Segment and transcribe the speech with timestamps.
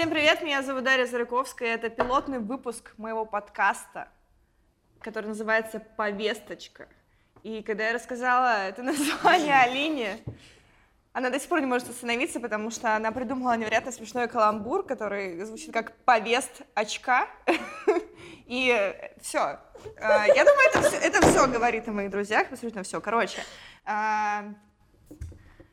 [0.00, 4.08] Всем привет, меня зовут Дарья Зарыковская, это пилотный выпуск моего подкаста,
[5.02, 6.88] который называется «Повесточка».
[7.42, 10.24] И когда я рассказала это название Алине,
[11.12, 15.38] она до сих пор не может остановиться, потому что она придумала невероятно смешной каламбур, который
[15.44, 17.28] звучит как «повест очка».
[18.46, 19.60] И все.
[19.98, 23.02] Я думаю, это все, это все говорит о моих друзьях, абсолютно все.
[23.02, 23.44] Короче,
[23.84, 24.44] а,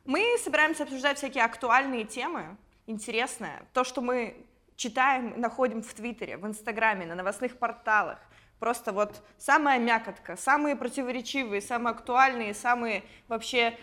[0.04, 2.58] мы собираемся обсуждать всякие актуальные темы,
[2.88, 4.36] интересное, то, что мы
[4.76, 8.20] читаем, находим в Твиттере, в Инстаграме, на новостных порталах,
[8.60, 13.78] просто вот самая мякотка, самые противоречивые, самые актуальные, самые вообще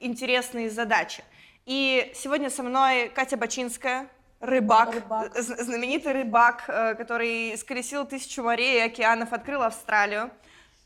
[0.00, 1.24] интересные задачи.
[1.66, 4.08] И сегодня со мной Катя Бачинская,
[4.40, 5.34] рыбак, рыбак.
[5.36, 10.30] знаменитый рыбак, э, который сколесил тысячу морей и океанов, открыл Австралию,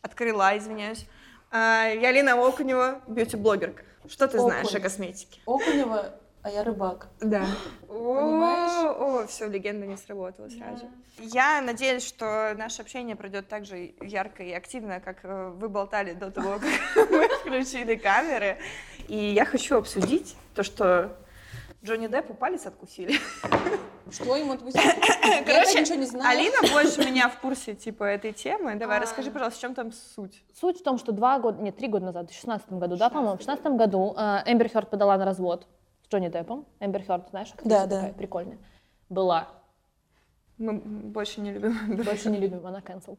[0.02, 1.06] открыла, извиняюсь.
[1.50, 3.82] А, я Лина Окунева, бьюти-блогерка.
[4.08, 4.50] Что ты Окунь.
[4.50, 5.40] знаешь о косметике?
[5.46, 6.14] Окунева,
[6.48, 7.08] а я рыбак.
[7.20, 7.44] Да.
[7.88, 8.96] Понимаешь?
[8.98, 10.88] О, все, легенда не сработала сразу.
[11.18, 16.12] Я надеюсь, что наше общение пройдет так же ярко и активно, как э, вы болтали
[16.12, 18.58] до того, как мы включили камеры.
[19.08, 21.16] И я хочу обсудить то, что
[21.84, 23.18] Джонни Деппу палец откусили.
[24.10, 25.44] Что ему откусили?
[25.44, 26.26] Короче, я ничего не знаю.
[26.28, 28.74] Алина больше меня в курсе типа этой темы.
[28.76, 29.00] Давай, а.
[29.00, 30.42] расскажи, пожалуйста, в чем там суть?
[30.58, 33.34] Суть в том, что два года, нет, три года назад, в 2016 году, да, по-моему,
[33.34, 35.66] в 2016 году э, Эмбер Хёрд подала на развод
[36.08, 36.64] с Джонни Деппом.
[36.80, 37.96] Эмбер Хёрд, знаешь, да, да.
[37.96, 38.58] такая прикольная.
[39.08, 39.48] Была.
[40.56, 41.96] Мы больше не любим.
[42.04, 43.18] Больше не любим, она cancelled.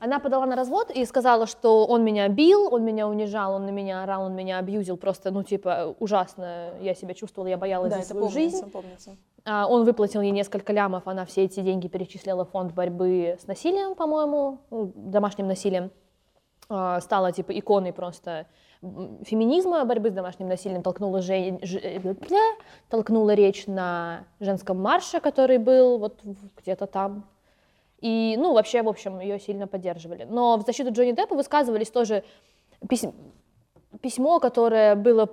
[0.00, 3.70] Она подала на развод и сказала, что он меня бил, он меня унижал, он на
[3.70, 4.96] меня орал, он меня абьюзил.
[4.96, 8.70] Просто, ну, типа, ужасно я себя чувствовала, я боялась да, за свою помнится, жизнь.
[8.70, 9.16] Помнится.
[9.44, 13.46] А, он выплатил ей несколько лямов, она все эти деньги перечислила в фонд борьбы с
[13.46, 15.90] насилием, по-моему, ну, домашним насилием.
[16.68, 18.46] А, стала, типа, иконой просто
[19.24, 21.80] феминизма, борьбы с домашним насилием, толкнула, же, ж,
[22.88, 26.20] толкнула речь на женском марше, который был вот
[26.56, 27.24] где-то там
[28.04, 30.24] и, ну, вообще, в общем, ее сильно поддерживали.
[30.24, 32.22] Но в защиту Джонни Деппа высказывались тоже
[32.86, 33.14] письмо,
[34.02, 35.30] письмо, которое было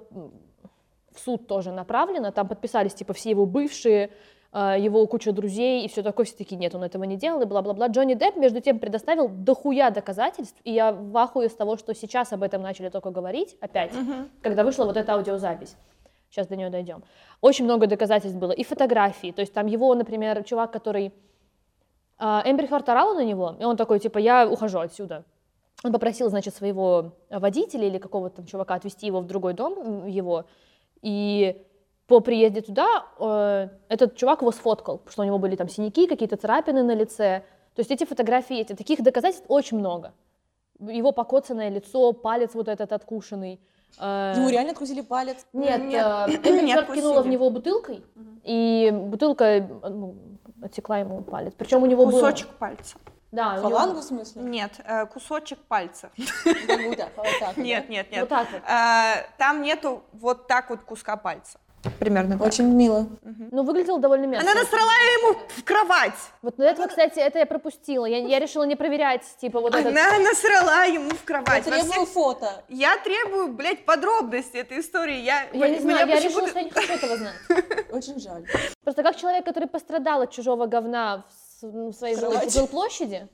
[1.14, 4.12] в суд тоже направлено, там подписались, типа, все его бывшие,
[4.54, 7.88] его куча друзей и все такое, все таки нет, он этого не делал и бла-бла-бла.
[7.88, 12.34] Джонни Депп, между тем, предоставил дохуя доказательств, и я в ахуе с того, что сейчас
[12.34, 14.28] об этом начали только говорить опять, uh-huh.
[14.42, 15.78] когда вышла вот эта аудиозапись.
[16.30, 17.04] Сейчас до нее дойдем.
[17.40, 21.14] Очень много доказательств было, и фотографий, то есть там его, например, чувак, который
[22.18, 25.26] а, Эмбер Хёрд орала на него, и он такой, типа, я ухожу отсюда.
[25.84, 30.46] Он попросил, значит, своего водителя или какого-то там чувака отвезти его в другой дом его,
[31.02, 31.66] и
[32.12, 36.08] по приезде туда э, этот чувак его сфоткал, потому что у него были там синяки,
[36.08, 37.44] какие-то царапины на лице.
[37.74, 40.12] То есть эти фотографии, эти, таких доказательств очень много.
[40.80, 43.62] Его покоцанное лицо, палец вот этот откушенный.
[43.98, 45.46] Э, Ему реально откусили палец?
[45.54, 48.42] Нет, нет, э, Эмбер кинула в него бутылкой, угу.
[48.44, 50.16] и бутылка ну,
[50.62, 51.54] отсекла ему палец.
[51.58, 52.58] Причем у него Кусочек было...
[52.58, 52.98] пальца.
[53.32, 54.02] Да, Фалангу него...
[54.02, 54.42] в смысле?
[54.42, 56.12] Нет, э, кусочек пальца.
[57.56, 58.20] Нет, нет, нет.
[58.20, 58.62] Вот так вот.
[58.70, 61.58] Э, там нету вот так вот куска пальца.
[62.00, 62.48] Примерно так.
[62.48, 63.00] Очень мило.
[63.00, 63.50] Угу.
[63.52, 64.50] Ну, выглядело довольно мерзко.
[64.50, 66.14] Она насрала ему в кровать.
[66.42, 68.06] Вот ну, этого, кстати, это я пропустила.
[68.06, 70.24] Я, я решила не проверять, типа, вот Она этот...
[70.24, 71.66] насрала ему в кровать.
[71.66, 72.10] Я требую всех...
[72.10, 72.64] фото.
[72.70, 75.20] Я требую, блядь, подробности этой истории.
[75.22, 77.36] Я, я не знаю, я решила, что я не хочу этого знать.
[77.92, 78.46] Очень жаль.
[78.84, 81.26] Просто как человек, который пострадал от чужого говна
[81.62, 83.28] в своей жилплощади,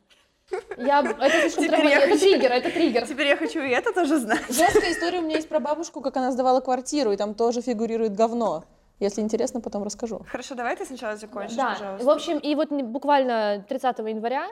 [0.77, 1.89] я, это слишком Теперь травма...
[1.89, 2.19] это хочу...
[2.19, 3.07] триггер, это триггер.
[3.07, 4.45] Теперь я хочу и это тоже знать.
[4.47, 8.15] Жесткая история у меня есть про бабушку, как она сдавала квартиру, и там тоже фигурирует
[8.15, 8.63] говно.
[8.99, 10.25] Если интересно, потом расскажу.
[10.27, 11.73] Хорошо, давай ты сначала закончишь, да.
[11.73, 12.05] пожалуйста.
[12.05, 14.47] В общем, и вот буквально 30 января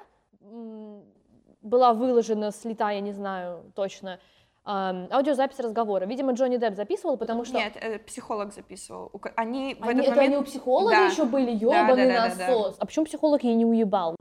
[1.62, 4.20] была выложена с лета, я не знаю точно,
[4.64, 6.06] аудиозапись разговора.
[6.06, 7.56] Видимо, Джонни Депп записывал, потому что...
[7.56, 9.12] Нет, это психолог записывал.
[9.36, 10.20] Они в они, этот это момент...
[10.20, 11.06] они у психолога да.
[11.06, 12.38] еще были, ебаный да, да, да, насос.
[12.38, 12.76] Да, да.
[12.80, 14.16] А почему психолог ей не уебал?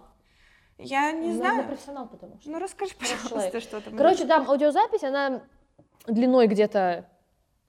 [0.79, 1.61] Я не ну, знаю.
[1.61, 2.51] Она профессионал, потому что.
[2.51, 3.97] Ну, расскажи, пожалуйста, что там.
[3.97, 5.43] Короче, да, аудиозапись, она
[6.07, 7.09] длиной где-то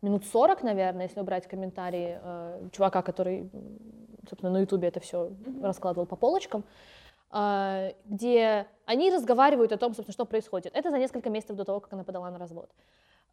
[0.01, 3.49] минут 40, наверное, если убрать комментарии э, чувака, который,
[4.29, 5.63] собственно, на ютубе это все mm-hmm.
[5.63, 6.63] раскладывал по полочкам,
[7.31, 10.75] э, где они разговаривают о том, собственно, что происходит.
[10.75, 12.69] Это за несколько месяцев до того, как она подала на развод.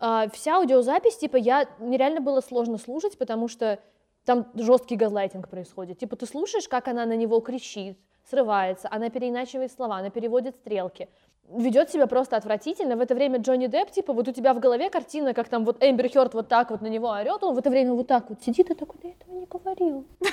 [0.01, 3.79] Э, вся аудиозапись, типа, я нереально было сложно слушать, потому что
[4.25, 5.99] там жесткий газлайтинг происходит.
[5.99, 7.99] Типа, ты слушаешь, как она на него кричит,
[8.29, 11.09] срывается, она переиначивает слова, она переводит стрелки,
[11.49, 12.97] ведет себя просто отвратительно.
[12.97, 15.83] В это время Джонни Депп, типа, вот у тебя в голове картина, как там вот
[15.83, 18.43] Эмбер Хёрд вот так вот на него орет, он в это время вот так вот
[18.43, 20.05] сидит и такой, да этого не говорил.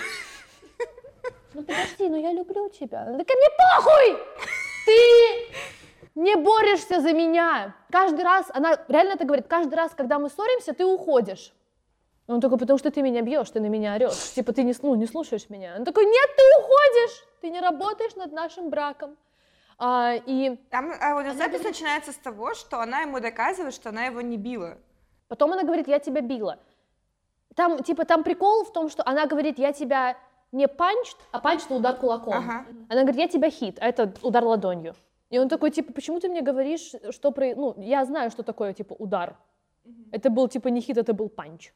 [1.55, 3.05] Ну подожди, ну я люблю тебя.
[3.05, 4.17] Да ко мне похуй!
[4.85, 5.55] Ты
[6.13, 7.75] не борешься за меня.
[7.91, 11.51] Каждый раз, она реально это говорит, каждый раз, когда мы ссоримся, ты уходишь.
[12.29, 14.33] Он такой, потому что ты меня бьешь, ты на меня орешь.
[14.35, 15.75] Типа, ты не, ну, не слушаешь меня.
[15.79, 19.17] Он такой, нет, ты уходишь, ты не работаешь над нашим браком.
[19.79, 24.37] А, и Там аудиозапись начинается с того, что она ему доказывает, что она его не
[24.37, 24.77] била.
[25.27, 26.59] потом она говорит, я тебя била.
[27.55, 30.15] Там, типа, там прикол в том, что она говорит, я тебя
[30.51, 32.33] не punched, а punch это удар кулаком.
[32.35, 32.65] Ага.
[32.89, 34.93] Она говорит, я тебя хит, а это удар ладонью.
[35.31, 37.55] И он такой, типа, почему ты мне говоришь, что про...
[37.55, 39.35] Ну, я знаю, что такое, типа, удар.
[40.11, 41.73] Это был, типа, не хит, это был punch.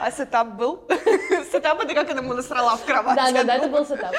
[0.00, 0.84] А setup был?
[1.52, 3.16] Setup это как она ему насрала в кровать.
[3.16, 4.14] Да, да, да, это был setup.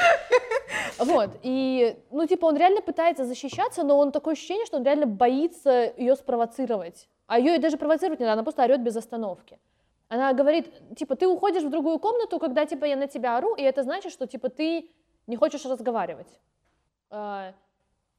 [0.99, 5.05] Вот, и, ну, типа, он реально пытается защищаться, но он такое ощущение, что он реально
[5.05, 7.07] боится ее спровоцировать.
[7.27, 9.59] А ее и даже провоцировать не надо, она просто орет без остановки.
[10.09, 13.61] Она говорит, типа, ты уходишь в другую комнату, когда, типа, я на тебя ору, и
[13.61, 14.89] это значит, что, типа, ты
[15.27, 16.39] не хочешь разговаривать.
[17.09, 17.53] А,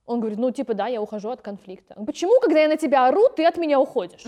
[0.05, 1.95] Он говорит, ну, типа, да, я ухожу от конфликта.
[2.07, 4.23] Почему, когда я на тебя ору, ты от меня уходишь?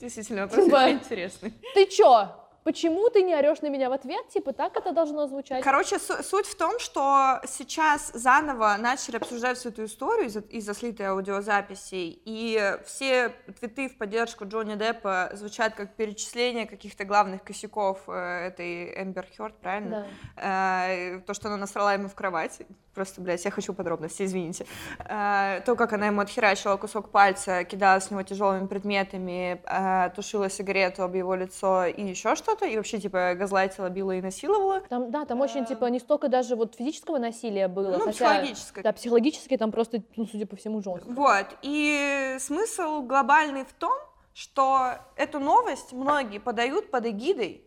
[0.00, 1.54] Действительно, вопрос Типа- очень интересный.
[1.74, 2.36] Ты чё?
[2.62, 4.28] Почему ты не орешь на меня в ответ?
[4.28, 5.64] Типа, так это должно звучать?
[5.64, 10.74] Короче, су- суть в том, что сейчас заново начали обсуждать всю эту историю из-за, из-за
[10.74, 18.00] слитой аудиозаписей, и все твиты в поддержку Джонни Деппа звучат как перечисление каких-то главных косяков
[18.08, 20.06] э, этой Эмбер Хёрд, правильно?
[20.36, 22.60] Э, то, что она насрала ему в кровать.
[22.94, 24.66] Просто, блядь, я хочу подробности, извините.
[24.98, 30.50] Э, то, как она ему отхерачила кусок пальца, кидала с него тяжелыми предметами, э, тушила
[30.50, 34.80] сигарету об его лицо и еще что-то, и вообще, типа, газлайтила, била и насиловала.
[34.88, 38.12] Там, да, там очень, типа, не столько даже вот физического насилия было, Ну, хотя...
[38.12, 38.82] психологическое.
[38.82, 41.08] Да, психологически там просто, ну, судя по всему, жестко.
[41.10, 41.46] Вот.
[41.62, 43.96] И смысл глобальный в том,
[44.34, 47.64] что эту новость многие подают под эгидой.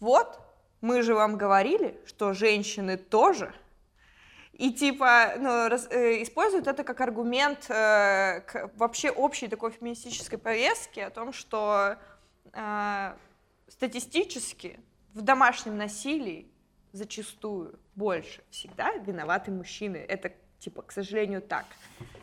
[0.00, 0.38] Вот,
[0.80, 3.54] мы же вам говорили, что женщины тоже.
[4.58, 10.38] И типа ну, раз- э, используют это как аргумент э, к вообще общей такой феминистической
[10.38, 11.96] повестке о том, что
[12.54, 13.12] э,
[13.68, 14.80] статистически
[15.12, 16.50] в домашнем насилии
[16.92, 19.98] зачастую больше всегда виноваты мужчины.
[19.98, 21.66] Это типа, к сожалению, так.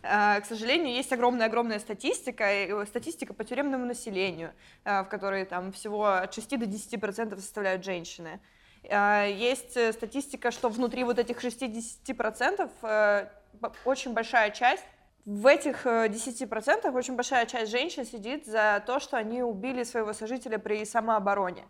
[0.02, 4.54] Э, К сожалению, есть огромная-огромная статистика, э, статистика по тюремному населению,
[4.86, 8.40] э, в которой там всего от 6 до 10 процентов составляют женщины.
[8.84, 14.84] Э, Есть э, статистика, что внутри вот этих 60 процентов э, б- очень большая часть
[15.26, 20.14] в этих э, 10% очень большая часть женщин сидит за то, что они убили своего
[20.14, 21.64] сожителя при самообороне.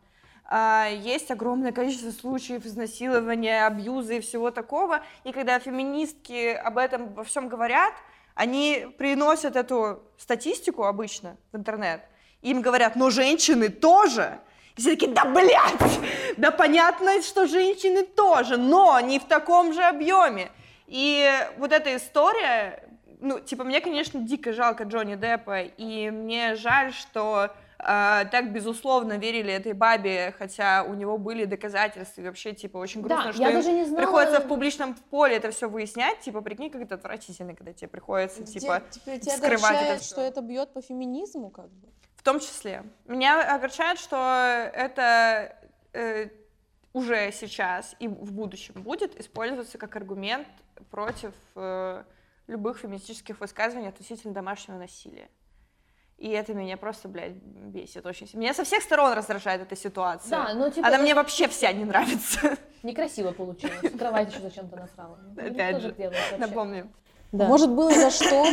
[0.91, 5.01] Есть огромное количество случаев изнасилования, абьюза и всего такого.
[5.23, 7.93] И когда феминистки об этом во всем говорят,
[8.35, 12.01] они приносят эту статистику обычно в интернет.
[12.41, 14.41] Им говорят, но женщины тоже.
[14.75, 15.99] И все такие, да блядь,
[16.37, 20.49] да понятно, что женщины тоже, но не в таком же объеме.
[20.87, 22.83] И вот эта история,
[23.19, 29.17] ну, типа, мне, конечно, дико жалко Джонни Деппа, и мне жаль, что э, так безусловно
[29.17, 33.41] верили этой бабе, хотя у него были доказательства, и вообще, типа, очень грустно, Да, что
[33.43, 36.81] я им даже не знала- приходится в публичном поле это все выяснять, типа, прикинь, как
[36.81, 40.13] это отвратительно, когда тебе приходится, типа, Тебя- тебя скрывать это всё.
[40.15, 41.87] что это бьет по феминизму, как бы.
[42.23, 42.85] В том числе.
[43.05, 44.15] Меня огорчает, что
[44.73, 45.57] это
[45.91, 46.29] э,
[46.93, 50.47] уже сейчас и в будущем будет использоваться как аргумент
[50.89, 52.05] против э,
[52.47, 55.27] любых феминистических высказываний относительно домашнего насилия.
[56.17, 58.43] И это меня просто, блядь, бесит очень сильно.
[58.43, 60.29] Меня со всех сторон раздражает эта ситуация.
[60.29, 62.57] Да, ну, типа, Она вот мне вообще вся не нравится.
[62.83, 63.81] некрасиво получилось.
[63.81, 65.19] В кровать еще зачем-то насрала.
[65.35, 65.93] Ну, Опять же,
[66.37, 66.89] напомню.
[67.33, 67.47] Да.
[67.47, 68.45] Может, было за что?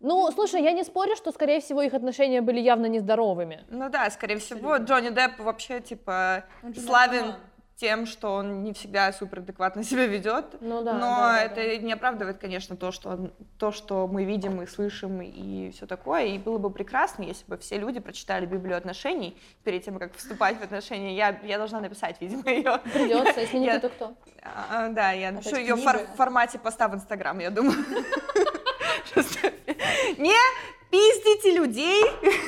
[0.00, 3.64] Ну, слушай, я не спорю, что, скорее всего, их отношения были явно нездоровыми.
[3.68, 6.44] Ну да, скорее всего, Джонни Депп вообще, типа,
[6.76, 7.34] славен
[7.74, 10.56] тем, что он не всегда супер адекватно себя ведет.
[10.60, 11.76] Ну да, Но да, это да.
[11.76, 16.24] не оправдывает, конечно, то что, он- то, что мы видим и слышим, и все такое.
[16.24, 20.58] И было бы прекрасно, если бы все люди прочитали Библию отношений перед тем, как вступать
[20.58, 21.14] в отношения.
[21.16, 22.78] Я, я должна написать, видимо, ее.
[22.92, 24.14] Придется, если не Я- ты, то кто?
[24.42, 27.76] А, да, я напишу Опять ее в фор- формате поста в Инстаграм, я думаю.
[30.18, 30.34] Не
[30.90, 32.02] пиздите людей,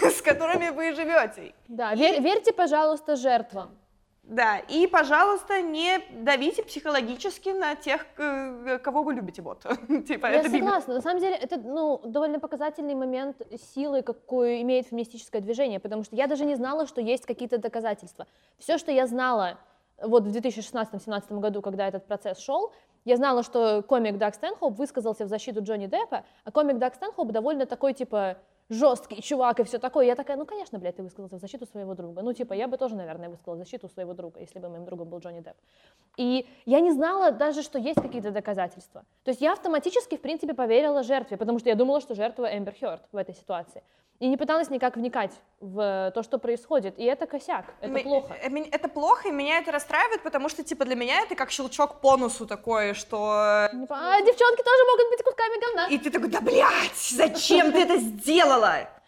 [0.11, 1.54] с которыми вы живете.
[1.69, 3.76] Да, вер- верьте, пожалуйста, жертвам.
[4.23, 9.62] Да, и, пожалуйста, не давите психологически на тех, к- кого вы любите, вот.
[10.07, 10.95] Типа, Я это согласна.
[10.95, 13.42] На самом деле, это ну, довольно показательный момент
[13.75, 18.26] силы, какую имеет феминистическое движение, потому что я даже не знала, что есть какие-то доказательства.
[18.59, 19.59] Все, что я знала
[20.02, 22.73] вот в 2016-2017 году, когда этот процесс шел,
[23.04, 27.33] я знала, что комик Даг Стэнхоуп высказался в защиту Джонни Деппа, а комик Даг Стэнхоуп
[27.33, 28.38] довольно такой, типа,
[28.70, 30.06] жесткий чувак и все такое.
[30.06, 32.22] Я такая, ну, конечно, блядь, ты высказался в защиту своего друга.
[32.22, 35.08] Ну, типа, я бы тоже, наверное, высказала в защиту своего друга, если бы моим другом
[35.08, 35.56] был Джонни Депп.
[36.16, 39.04] И я не знала даже, что есть какие-то доказательства.
[39.24, 42.74] То есть я автоматически, в принципе, поверила жертве, потому что я думала, что жертва Эмбер
[42.80, 43.82] Хёрд в этой ситуации.
[44.22, 46.98] И не пыталась никак вникать в то, что происходит.
[46.98, 48.34] И это косяк, это М- плохо.
[48.34, 52.00] э, Это плохо, и меня это расстраивает, потому что, типа, для меня это как щелчок
[52.02, 53.18] по носу такое, что...
[53.22, 53.70] А
[54.20, 55.86] девчонки тоже могут быть кусками говна.
[55.88, 58.60] И ты такой, да, блядь, зачем ты это сделала?
[58.61, 59.00] lie.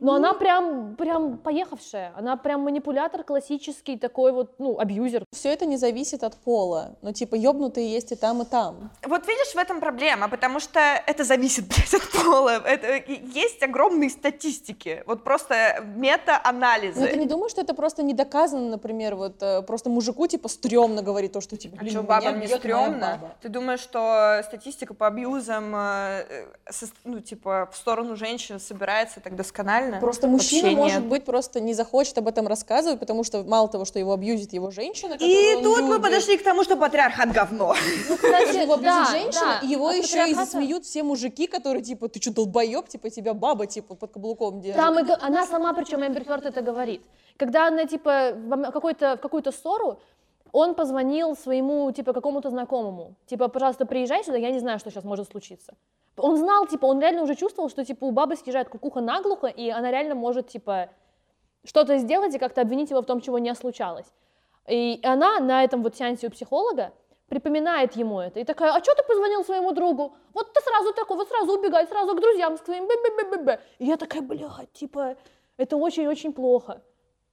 [0.00, 2.12] Но она прям, прям поехавшая.
[2.16, 5.24] Она прям манипулятор классический, такой вот, ну, абьюзер.
[5.32, 6.96] Все это не зависит от пола.
[7.02, 8.90] Ну, типа, ёбнутые есть и там, и там.
[9.06, 12.50] Вот видишь, в этом проблема, потому что это зависит, блядь, от пола.
[12.66, 17.00] Это, и- есть огромные статистики, вот просто мета-анализы.
[17.00, 20.48] Но ты не думаешь, что это просто не доказано, например, вот э, просто мужику, типа,
[20.48, 23.18] стрёмно говорить то, что, типа, А блин, что, меня бабам не стрёмно?
[23.20, 23.34] баба.
[23.42, 26.26] Ты думаешь, что статистика по абьюзам, э,
[26.66, 29.83] э, ну, типа, в сторону женщин собирается так досконально?
[30.00, 31.08] Просто мужчина, Вообще может нет.
[31.08, 34.70] быть, просто не захочет об этом рассказывать, потому что мало того, что его абьюзит его
[34.70, 37.74] женщина, И тут мы любит, подошли к тому, что патриархат говно.
[38.08, 42.20] Ну, кстати, его абьюзит женщина, и его еще и засмеют все мужики, которые, типа, ты
[42.20, 44.76] что, долбоеб, типа, тебя баба, типа, под каблуком держит.
[44.80, 47.02] Там она сама, причем Эмбер это говорит.
[47.36, 49.98] Когда она, типа, в м- какой-то, в какую-то ссору,
[50.54, 53.16] он позвонил своему, типа, какому-то знакомому.
[53.26, 55.74] Типа, пожалуйста, приезжай сюда, я не знаю, что сейчас может случиться.
[56.16, 59.68] Он знал, типа, он реально уже чувствовал, что, типа, у бабы съезжает кукуха наглухо, и
[59.68, 60.90] она реально может, типа,
[61.64, 64.06] что-то сделать и как-то обвинить его в том, чего не случалось.
[64.68, 66.92] И она на этом вот сеансе у психолога
[67.28, 68.38] припоминает ему это.
[68.38, 70.14] И такая, а что ты позвонил своему другу?
[70.34, 73.60] Вот ты сразу такой, вот сразу убегай, сразу к друзьям к своим, бе-бе-бе-бе.
[73.80, 75.16] И я такая, блядь, типа,
[75.56, 76.80] это очень-очень плохо.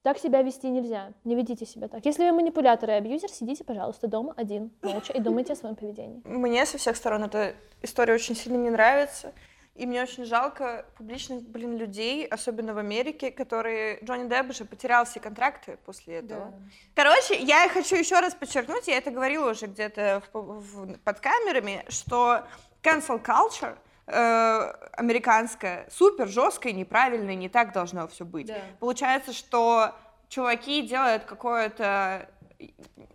[0.02, 1.12] Так себя вести нельзя.
[1.24, 2.04] Не ведите себя так.
[2.04, 6.20] Если вы манипулятор и абьюзер, сидите, пожалуйста, дома один, молча, и думайте о своем поведении.
[6.24, 9.32] Мне со всех сторон эта история очень сильно не нравится.
[9.74, 14.00] И мне очень жалко публичных, блин, людей, особенно в Америке, которые...
[14.04, 16.52] Джонни Депп же потерял все контракты после этого.
[16.94, 21.86] Короче, я хочу еще раз подчеркнуть, я это говорила уже где-то в- в- под камерами,
[21.88, 22.42] что
[22.82, 23.76] cancel culture
[24.12, 28.46] э, американская супер жесткая, неправильная, не так должно все быть.
[28.46, 28.58] Да.
[28.78, 29.94] Получается, что
[30.28, 32.28] чуваки делают какое-то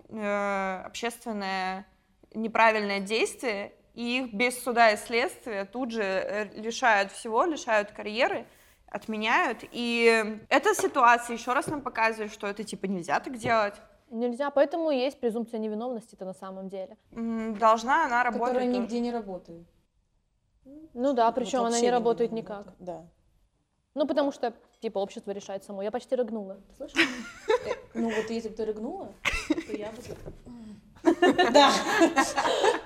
[0.09, 1.85] э, общественное
[2.33, 8.45] неправильное действие, и их без суда и следствия тут же э, лишают всего, лишают карьеры,
[8.87, 9.63] отменяют.
[9.71, 13.75] И эта ситуация еще раз нам показывает, что это типа нельзя так делать.
[14.09, 16.97] Нельзя, поэтому есть презумпция невиновности-то на самом деле.
[17.11, 18.47] Должна она работать.
[18.47, 19.67] Которая нигде не работает.
[20.93, 22.73] Ну да, Вот причем она вообще не работает не никак.
[22.79, 23.05] Да.
[23.93, 25.81] Ну, потому что, типа, общество решает само.
[25.81, 26.55] Я почти рыгнула.
[26.69, 26.97] Ты слышишь?
[27.65, 29.11] Э, Ну вот если бы ты рыгнула,
[29.47, 29.97] то я бы...
[31.51, 31.71] Да.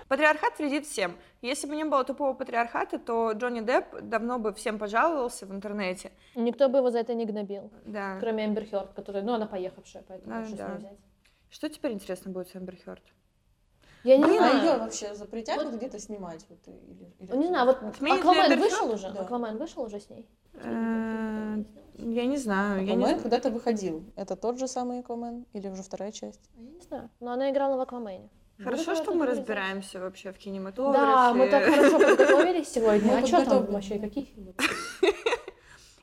[0.07, 1.15] Патриархат вредит всем.
[1.41, 6.11] Если бы не было тупого патриархата, то Джонни Депп давно бы всем пожаловался в интернете.
[6.35, 7.71] Никто бы его за это не гнобил.
[7.85, 8.17] Да.
[8.19, 10.67] Кроме Эмбер Хёрд, которая, ну, она поехавшая, поэтому А, что с да.
[10.69, 10.97] ней взять?
[11.49, 13.03] Что теперь интересно будет с Эмбер Хёрд?
[14.03, 14.57] Я не А знаю.
[14.63, 16.45] ее вообще запретят вот где-то снимать?
[16.49, 19.11] Вот, или, или Не знаю, вот Аквамен вышел уже?
[19.11, 19.21] Да.
[19.21, 20.27] Аквамен вышел уже с ней?
[20.53, 21.63] Э,
[21.97, 22.83] Я не знаю.
[22.83, 24.03] Аквамен когда-то выходил.
[24.15, 25.45] Это тот же самый Аквамен?
[25.53, 26.41] Или уже вторая часть?
[26.57, 27.09] Я не знаю.
[27.19, 28.29] Но она играла в Аквамене.
[28.63, 31.05] Хорошо, что мы разбираемся вообще в кинематографе.
[31.05, 33.17] Да, мы так хорошо подготовились сегодня.
[33.17, 33.97] А что там вообще?
[33.99, 34.53] Какие фильмы?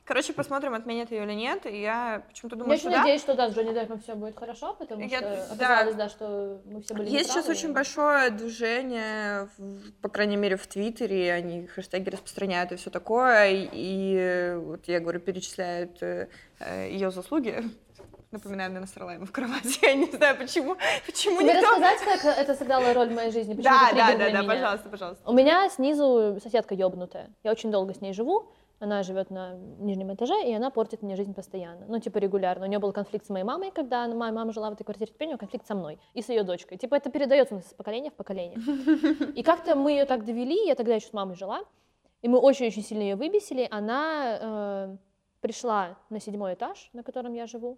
[0.09, 1.67] Короче, посмотрим, отменят ее или нет.
[1.67, 2.97] И я почему-то Я думаю, очень что да.
[2.97, 5.65] надеюсь, что да, с Джонни Деппом все будет хорошо, потому Я- что да.
[5.65, 10.55] оказалось, да, что мы все были Есть сейчас очень большое движение, в- по крайней мере,
[10.57, 16.01] в Твиттере, они хэштеги распространяют и все такое, и, и, э, вот я говорю, перечисляют
[16.01, 17.63] ее заслуги.
[18.31, 20.75] Напоминаю мне Насралаема в кровати, я не знаю, почему,
[21.05, 21.67] почему Тебе никто...
[21.69, 23.53] рассказать, как это сыграло роль в моей жизни?
[23.53, 24.43] Почему Да, да, да, да, меня?
[24.43, 25.29] пожалуйста, пожалуйста.
[25.29, 27.29] У меня снизу соседка ёбнутая.
[27.43, 28.51] Я очень долго с ней живу.
[28.79, 31.85] Она живет на нижнем этаже, и она портит мне жизнь постоянно.
[31.87, 32.65] Ну, типа, регулярно.
[32.65, 35.11] У нее был конфликт с моей мамой, когда она- моя мама жила в этой квартире,
[35.11, 36.77] теперь у нее конфликт со мной и с ее дочкой.
[36.77, 38.57] Типа, это передается у нас из поколения в поколение.
[39.35, 41.61] И как-то мы ее так довели, я тогда еще с мамой жила,
[42.21, 43.67] и мы очень-очень сильно ее выбесили.
[43.69, 44.97] Она э,
[45.41, 47.77] пришла на седьмой этаж, на котором я живу,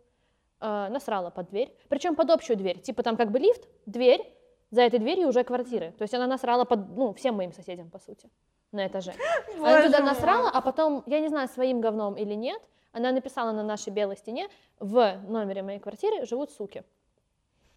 [0.60, 2.80] э, насрала под дверь, причем под общую дверь.
[2.80, 4.22] Типа, там как бы лифт, дверь,
[4.72, 5.92] за этой дверью уже квартиры.
[5.98, 8.30] То есть она насрала под, ну, всем моим соседям, по сути,
[8.72, 9.14] на этаже.
[9.58, 12.62] Она туда насрала, а потом, я не знаю, своим говном или нет,
[12.94, 14.50] она написала на нашей белой стене,
[14.80, 16.84] в номере моей квартиры живут суки.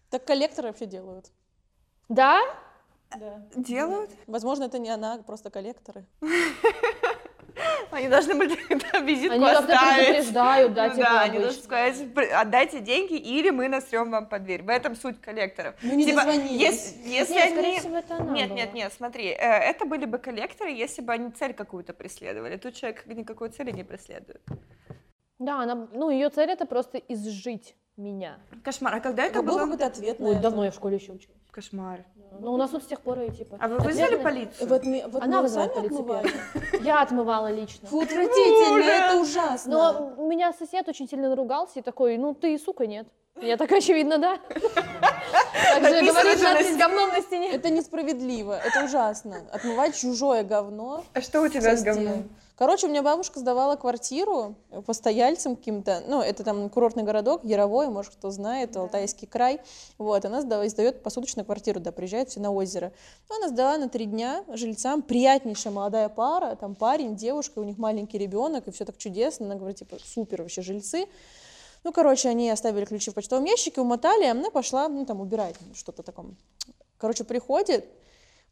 [0.09, 1.31] Так коллекторы вообще делают.
[2.09, 2.41] Да?
[3.17, 3.41] Да.
[3.55, 4.11] Делают?
[4.27, 6.05] Возможно, это не она, а просто коллекторы.
[7.95, 10.05] Они должны были тогда визитку Они оставить.
[10.05, 14.27] предупреждают, да, Ну типа да, они должны сказать, «При- отдайте деньги, или мы насрем вам
[14.27, 14.63] под дверь.
[14.63, 15.75] В этом суть коллекторов.
[15.81, 16.61] Ну, не Типа, дозвонились.
[16.61, 17.79] ес- если Нет, они...
[17.79, 18.57] всего, это она Нет, была.
[18.57, 22.57] нет, нет, смотри, э, это были бы коллекторы, если бы они цель какую-то преследовали.
[22.57, 24.41] Тут человек никакой цели не преследует.
[25.39, 28.37] Да, она, ну, ее цель это просто изжить меня.
[28.63, 28.95] Кошмар.
[28.95, 29.63] А когда это Это был было?
[29.63, 30.41] какой-то ответ на Ой, это.
[30.41, 31.39] давно я в школе еще училась.
[31.55, 32.03] Кошмар.
[32.41, 33.57] Ну, у нас вот с тех пор и типа.
[33.61, 34.67] А вы вызвали полицию?
[34.67, 36.83] Вот мы, вот Она мы вызывает сами полицию отмывали.
[36.83, 37.87] Я отмывала лично.
[37.87, 39.71] Фу, отвратительно, это ужасно.
[39.71, 43.07] Но у меня сосед очень сильно наругался и такой, ну ты, сука, нет.
[43.41, 44.37] Я такая, очевидно, да.
[44.49, 47.53] Так же говорит надпись говном на стене.
[47.53, 49.37] Это несправедливо, это ужасно.
[49.53, 51.05] Отмывать чужое говно.
[51.13, 52.29] А что у тебя с говном?
[52.57, 58.13] Короче, у меня бабушка сдавала квартиру постояльцам каким-то, ну, это там курортный городок, Яровой, может,
[58.13, 59.59] кто знает, Алтайский край.
[59.97, 62.93] Вот, она сдава- сдает посуточную квартиру, да, приезжают все на озеро.
[63.29, 67.77] Ну, она сдала на три дня жильцам, приятнейшая молодая пара, там парень, девушка, у них
[67.77, 69.47] маленький ребенок, и все так чудесно.
[69.47, 71.07] Она говорит, типа, супер вообще жильцы.
[71.83, 75.55] Ну, короче, они оставили ключи в почтовом ящике, умотали, и она пошла, ну, там, убирать
[75.73, 76.37] что-то таком.
[76.97, 77.85] Короче, приходит,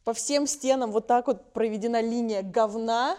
[0.04, 3.18] по всем стенам вот так вот проведена линия говна,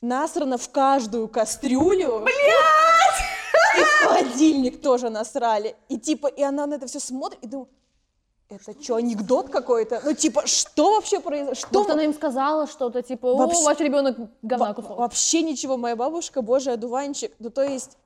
[0.00, 2.26] насрано в каждую кастрюлю.
[3.78, 5.76] И в холодильник тоже насрали.
[5.88, 7.68] И типа, и она на это все смотрит и думает,
[8.48, 10.00] это что, анекдот какой-то?
[10.04, 11.54] Ну, типа, что вообще произошло?
[11.68, 14.98] Что Может, она им сказала что-то, типа, о, Вообще- ваш ребенок говна Во- кусок.
[14.98, 17.32] Вообще ничего, моя бабушка, божий одуванчик.
[17.40, 17.98] Ну, то есть,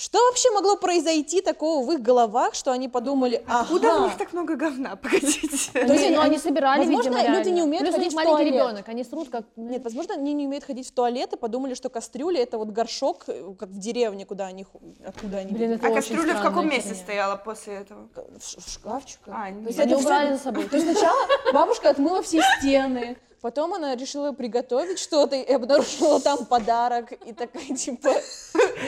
[0.00, 4.16] что вообще могло произойти такого в их головах, что они подумали, ага, Куда у них
[4.16, 4.96] так много говна?
[5.02, 5.70] Погодите.
[5.74, 8.16] Они, есть ну, они- собирали, возможно, видимо, люди не умеют Плюс у них ходить в
[8.16, 9.44] маленький ребенок, они срут как...
[9.56, 12.68] ну, Нет, возможно, они не умеют ходить в туалет и подумали, что кастрюля это вот
[12.68, 14.66] горшок, э, как в деревне, куда они,
[15.04, 18.08] откуда они Блин, это А кастрюля в каком месте стояла после этого?
[18.14, 19.34] в, в шкафчиках.
[19.36, 20.64] А, То не есть Они убрали за собой.
[20.64, 26.44] То есть сначала бабушка отмыла все стены, потом она решила приготовить что-то и обнаружила там
[26.46, 28.12] подарок и такая типа,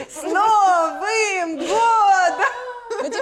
[0.09, 3.13] С Новым годом!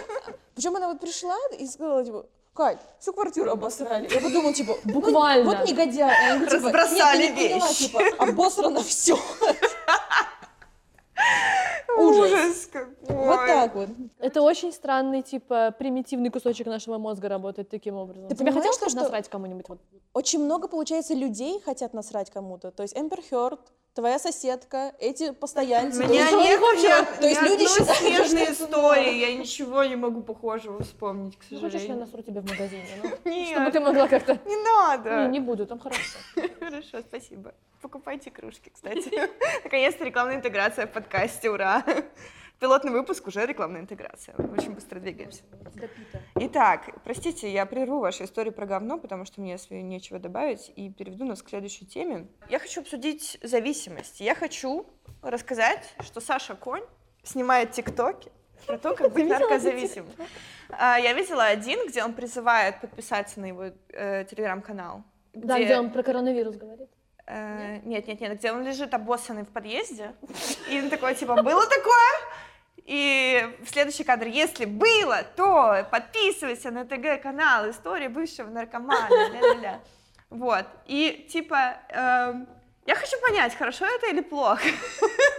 [0.56, 2.26] причем она вот пришла и сказала типа.
[2.54, 4.14] Кать, всю квартиру обосрали.
[4.14, 5.46] Я подумала, типа, ну, Буквально.
[5.46, 6.38] Вот негодяй.
[6.42, 7.88] Типа, Разбросали «Нет, ты не поняла, вещи».
[7.88, 9.18] типа, обосрано все.
[11.98, 12.32] Ужас.
[12.32, 13.16] Ужас какой.
[13.16, 13.90] Вот так вот.
[14.20, 18.30] Это очень странный, типа, примитивный кусочек нашего мозга работает таким образом.
[18.30, 19.66] Ты Тебе хотелось что- что насрать кому-нибудь?
[20.14, 22.72] Очень много, получается, людей хотят насрать кому-то.
[22.72, 23.60] То есть Эмбер Хёрд,
[23.94, 26.04] твоя соседка, эти постояльцы.
[26.04, 29.20] У То меня нет вообще То есть люди считают, что истории.
[29.20, 32.06] Я ничего не могу похожего вспомнить, к Ну, хочешь, я сожалению.
[32.06, 32.86] насру тебе в магазине?
[33.04, 33.10] ну?
[33.32, 33.50] Нет.
[33.50, 34.40] Чтобы ты могла как-то...
[34.46, 35.28] Не надо.
[35.28, 36.20] Не, не буду, там хорошо.
[36.60, 37.54] Хорошо, спасибо.
[37.82, 39.12] Покупайте кружки, кстати.
[39.64, 41.84] Наконец-то рекламная интеграция в подкасте, ура!
[42.62, 44.36] Пилотный выпуск уже рекламная интеграция.
[44.36, 45.42] Очень быстро двигаемся.
[46.36, 51.26] Итак, простите, я прерву вашу историю про говно, потому что мне нечего добавить, и переведу
[51.26, 52.28] нас к следующей теме.
[52.50, 54.20] Я хочу обсудить зависимость.
[54.20, 54.86] Я хочу
[55.24, 56.84] рассказать, что Саша Конь
[57.24, 58.32] снимает тиктоки
[58.68, 60.12] про то, как быть наркозависимым.
[60.70, 65.04] А, Я видела один, где он призывает подписаться на его э, телеграм-канал.
[65.34, 66.92] Да, где он про коронавирус говорит.
[67.26, 70.14] Э, Нет, нет, нет, где он лежит обоссанный в подъезде.
[70.70, 72.31] И он такой, типа, было такое?
[72.86, 79.08] И в следующий кадр, если было, то подписывайся на ТГ-канал «История бывшего наркомана».
[79.10, 79.80] ля-ля-ля.
[80.30, 80.66] Вот.
[80.88, 82.48] И, типа, эм,
[82.86, 84.62] я хочу понять, хорошо это или плохо.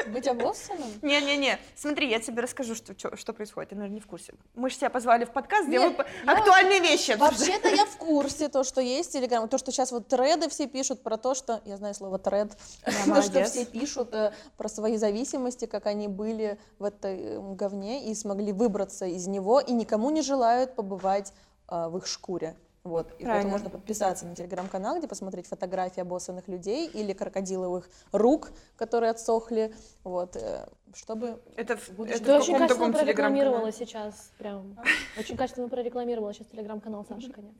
[0.09, 0.89] Быть обоссанным?
[1.03, 4.35] Не-не-не, смотри, я тебе расскажу, что, чё- что происходит, ты, наверное, не в курсе.
[4.55, 7.13] Мы же тебя позвали в подкаст, где Нет, мы я- актуальные вещи.
[7.13, 11.03] Вообще-то я в курсе то, что есть Телеграм, то, что сейчас вот треды все пишут
[11.03, 12.57] про то, что, я знаю слово тред,
[13.07, 18.11] то, что все пишут э, про свои зависимости, как они были в этой м, говне
[18.11, 21.33] и смогли выбраться из него, и никому не желают побывать
[21.69, 22.57] э, в их шкуре.
[22.85, 28.51] Вот, и поэтому можно подписаться на телеграм-канал, где посмотреть фотографии обоссанных людей или крокодиловых рук,
[28.77, 31.41] которые отсохли, вот, э, чтобы...
[31.55, 34.77] Это, в- это Ты в очень качественно прорекламировала сейчас, прям,
[35.19, 37.51] очень качественно прорекламировала сейчас телеграм-канал Саши Коня.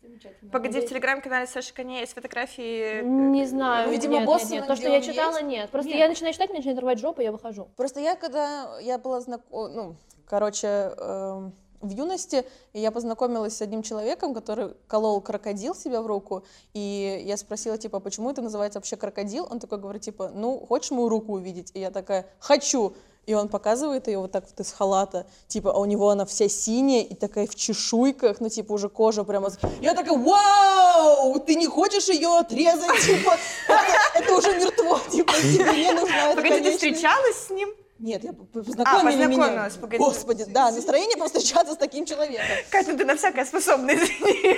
[0.51, 4.67] Погоди, в телеграм-канале Саши Коня есть фотографии Не знаю, Ну, видимо, нет, боссы, нет, нет.
[4.67, 5.47] То, что я читала, есть?
[5.47, 5.71] нет.
[5.71, 6.01] Просто Нет.
[6.01, 7.69] я начинаю читать, мне начинает рвать жопу, я выхожу.
[7.77, 13.83] Просто я, когда я была знакома, ну, короче, эм, в юности я познакомилась с одним
[13.83, 18.97] человеком, который колол крокодил себе в руку, и я спросила, типа, почему это называется вообще
[18.97, 19.47] крокодил?
[19.51, 21.71] Он такой говорит, типа, ну, хочешь мою руку увидеть?
[21.75, 22.95] И я такая, хочу!
[23.25, 26.49] И он показывает ее вот так вот из халата, типа, а у него она вся
[26.49, 29.51] синяя и такая в чешуйках, ну, типа, уже кожа прямо...
[29.81, 33.37] Я такая, вау, ты не хочешь ее отрезать, типа,
[33.69, 36.77] это, это уже мертво, типа, тебе не нужна эта Погоди, ты конечность».
[36.77, 37.73] встречалась с ним?
[38.03, 39.29] Нет, я п- п- познакомили меня.
[39.29, 39.99] познакомилась, погоди.
[40.03, 42.45] Господи, да, настроение повстречаться с таким человеком.
[42.69, 44.57] Катя, ну ты на всякое способна, извини.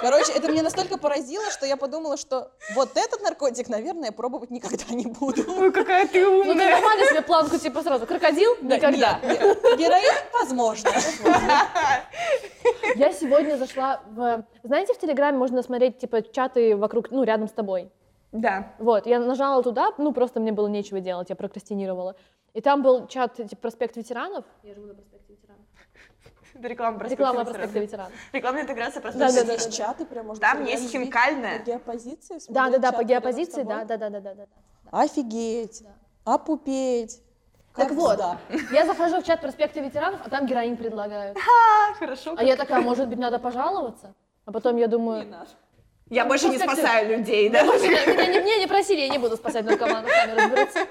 [0.00, 4.84] Короче, это меня настолько поразило, что я подумала, что вот этот наркотик, наверное, пробовать никогда
[4.94, 5.44] не буду.
[5.46, 6.72] Ой, какая ты Ну, ты умная.
[6.72, 8.56] нормально себе планку, типа, сразу, крокодил?
[8.62, 9.20] Никогда.
[9.22, 9.78] Нет, нет.
[9.78, 10.90] Героин, возможно.
[12.96, 14.44] Я сегодня зашла в...
[14.62, 17.90] Знаете, в Телеграме можно смотреть, типа, чаты вокруг, ну, рядом с тобой.
[18.34, 18.72] Да.
[18.80, 22.16] Вот, я нажала туда, ну, просто мне было нечего делать, я прокрастинировала.
[22.52, 24.44] И там был чат, типа, проспект ветеранов.
[24.64, 25.64] Я живу на проспекте ветеранов.
[26.54, 27.52] Реклама проспекта Реклама ветеранов.
[27.54, 28.12] проспекта ветеранов.
[28.32, 29.72] Рекламная интеграция Да, проспекта да, да, Есть да.
[29.76, 31.60] чаты прям можно Там есть хинкальная.
[31.60, 32.38] По геопозиции.
[32.48, 34.46] Да, да, да, по геопозиции, да, да, да, да, да, да.
[34.90, 35.84] Офигеть.
[36.24, 37.22] Опупеть.
[37.76, 38.38] Так Как вот, да.
[38.72, 41.36] я захожу в чат проспекта ветеранов, а там героин предлагают.
[41.38, 42.34] А, хорошо.
[42.36, 44.14] А я такая, может быть, надо пожаловаться?
[44.44, 45.24] А потом я думаю,
[46.14, 47.64] Я больше не спасаю людей, да?
[47.64, 50.86] меня, меня не, просили, я не буду спасать наркоманов, сами разберутся.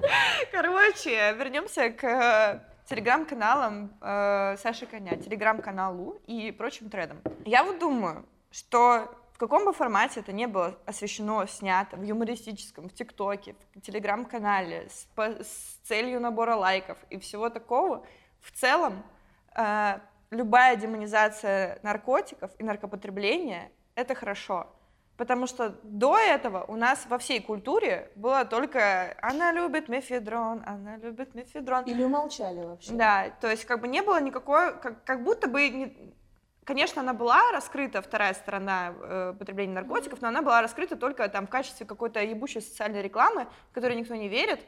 [0.50, 7.18] Короче, вернемся к э, телеграм-каналам э, Саши Коня, телеграм-каналу и прочим тредам.
[7.44, 12.88] Я вот думаю, что в каком бы формате это не было освещено, снято, в юмористическом,
[12.88, 18.04] в ТикТоке, в телеграм-канале, с, по- с целью набора лайков и всего такого,
[18.40, 19.04] в целом
[19.54, 20.00] э,
[20.32, 24.68] любая демонизация наркотиков и наркопотребления— это хорошо.
[25.16, 30.98] Потому что до этого у нас во всей культуре было только «она любит мефедрон», «она
[30.98, 31.84] любит мефедрон».
[31.84, 32.92] Или умолчали вообще.
[32.92, 36.14] Да, то есть как бы не было никакой, как, как будто бы, не-
[36.64, 41.46] конечно, она была раскрыта, вторая сторона э, потребления наркотиков, но она была раскрыта только там
[41.46, 44.60] в качестве какой-то ебучей социальной рекламы, в которой никто не верит,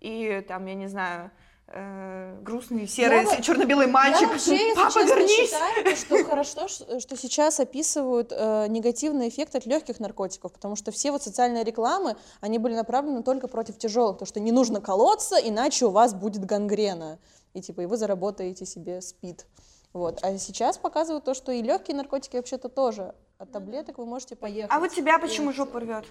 [0.00, 1.30] и там, я не знаю,
[1.68, 5.50] э, грустный серый Я черно-белый мальчик, Я вообще, папа, честно, вернись!
[5.50, 11.10] считаю, что хорошо, что сейчас описывают э, негативный эффект от легких наркотиков, потому что все
[11.10, 15.86] вот социальные рекламы, они были направлены только против тяжелых, то что не нужно колоться, иначе
[15.86, 17.18] у вас будет гангрена,
[17.54, 19.46] и типа и вы заработаете себе спид.
[19.92, 20.18] Вот.
[20.22, 23.14] А сейчас показывают то, что и легкие наркотики вообще-то тоже.
[23.38, 24.70] От таблеток вы можете поехать.
[24.72, 26.04] А вот тебя почему жопу рвет?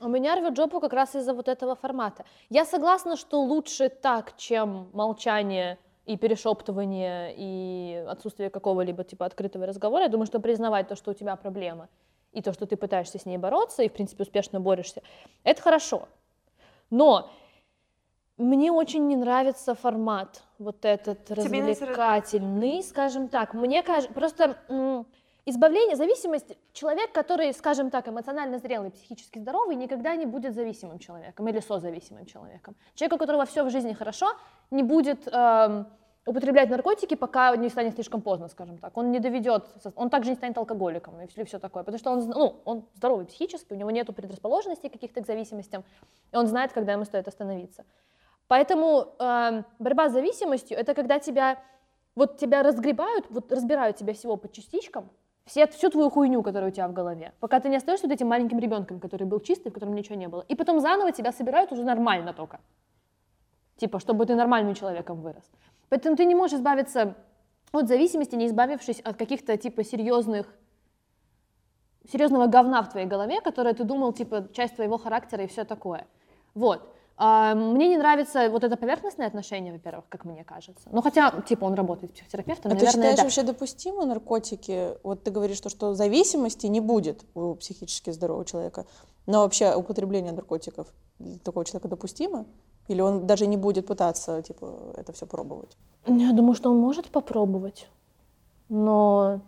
[0.00, 2.24] У меня рвет жопу как раз из-за вот этого формата.
[2.50, 10.04] Я согласна, что лучше так, чем молчание и перешептывание и отсутствие какого-либо типа открытого разговора.
[10.04, 11.88] Я думаю, что признавать то, что у тебя проблема,
[12.32, 15.02] и то, что ты пытаешься с ней бороться, и, в принципе, успешно борешься,
[15.42, 16.08] это хорошо.
[16.90, 17.30] Но
[18.36, 23.54] мне очень не нравится формат вот этот Тебе развлекательный, скажем так.
[23.54, 24.58] Мне кажется, просто
[25.46, 31.48] избавление, зависимость, человек, который, скажем так, эмоционально зрелый, психически здоровый, никогда не будет зависимым человеком
[31.48, 32.74] или созависимым человеком.
[32.94, 34.26] Человек, у которого все в жизни хорошо,
[34.72, 35.86] не будет эм,
[36.26, 38.96] употреблять наркотики, пока не станет слишком поздно, скажем так.
[38.96, 42.60] Он не доведет, он также не станет алкоголиком и все такое, потому что он, ну,
[42.64, 45.84] он здоровый психически, у него нет предрасположенностей каких-то к зависимостям,
[46.32, 47.84] и он знает, когда ему стоит остановиться.
[48.48, 51.58] Поэтому эм, борьба с зависимостью— это когда тебя,
[52.16, 55.10] вот тебя разгребают, вот разбирают тебя всего по частичкам,
[55.46, 58.26] все, всю твою хуйню, которая у тебя в голове, пока ты не остаешься вот этим
[58.26, 60.44] маленьким ребенком, который был чистый, в котором ничего не было.
[60.48, 62.60] И потом заново тебя собирают уже нормально только.
[63.76, 65.44] Типа, чтобы ты нормальным человеком вырос.
[65.88, 67.14] Поэтому ты не можешь избавиться
[67.72, 70.46] от зависимости, не избавившись от каких-то типа серьезных
[72.10, 76.06] серьезного говна в твоей голове, которое ты думал, типа, часть твоего характера и все такое.
[76.54, 76.95] Вот.
[77.18, 80.88] А, Мне не нравится вот это поверхностное отношение, во-первых, как мне кажется.
[80.92, 83.22] Ну, хотя, типа, он работает психотерапевтом, А ты наверное, считаешь да.
[83.22, 84.98] вообще допустимо наркотики?
[85.02, 88.84] Вот ты говоришь, что, что зависимости не будет у психически здорового человека,
[89.26, 92.44] но вообще употребление наркотиков для такого человека допустимо?
[92.88, 95.76] Или он даже не будет пытаться типа это все пробовать?
[96.06, 97.88] Я думаю, что он может попробовать,
[98.68, 99.40] но...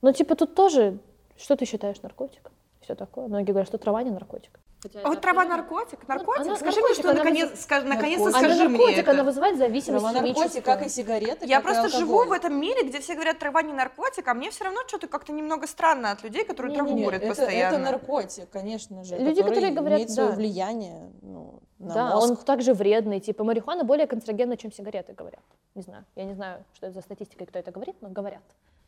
[0.00, 0.98] Ну, типа, тут тоже,
[1.36, 2.52] что ты считаешь наркотиком?
[2.80, 3.26] Все такое.
[3.26, 4.60] Многие говорят, что трава не наркотик.
[4.84, 6.06] Хотя это Вот трава наркотик?
[6.06, 6.42] Наркотик?
[6.42, 8.38] она- Скажи наркотик, мне, что наконец, вызывает- ска- наконец-то Наркотик.
[8.44, 9.10] скажи она мне наркотик, это.
[9.12, 12.28] она вызывает зависимость Трава наркотик, как и сигареты, Я просто живу алкоголь.
[12.28, 15.32] в этом мире, где все говорят, трава не наркотик, а мне все равно что-то как-то
[15.32, 17.76] немного странно от людей, которые Не, траву не, курят это, постоянно.
[17.76, 19.16] это наркотик, конечно же.
[19.16, 20.34] Люди, который которые говорят, имеет свое да.
[20.34, 22.30] влияние ну, на Да, мозг.
[22.30, 23.20] он также вредный.
[23.20, 25.40] Типа марихуана более канцерогенна, чем сигареты, говорят.
[25.74, 26.04] Не знаю.
[26.14, 28.42] Я не знаю, что это за статистика и кто это говорит, но говорят.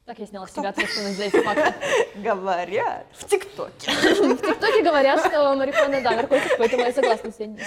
[0.07, 1.75] Так я сняла с себя ответственность за эти факты.
[2.15, 3.91] Говорят в ТикТоке.
[3.91, 7.61] В ТикТоке говорят, что марихуана, да, наркотик, поэтому я согласна с ними.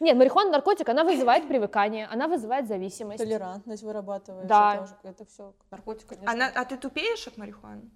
[0.00, 3.18] Нет, марихуана наркотик, она вызывает привыкание, она вызывает зависимость.
[3.22, 4.76] Толерантность вырабатывается Да.
[4.78, 4.92] тоже.
[5.02, 6.32] Это все наркотик, конечно.
[6.32, 7.90] А, на- а ты тупеешь от марихуаны?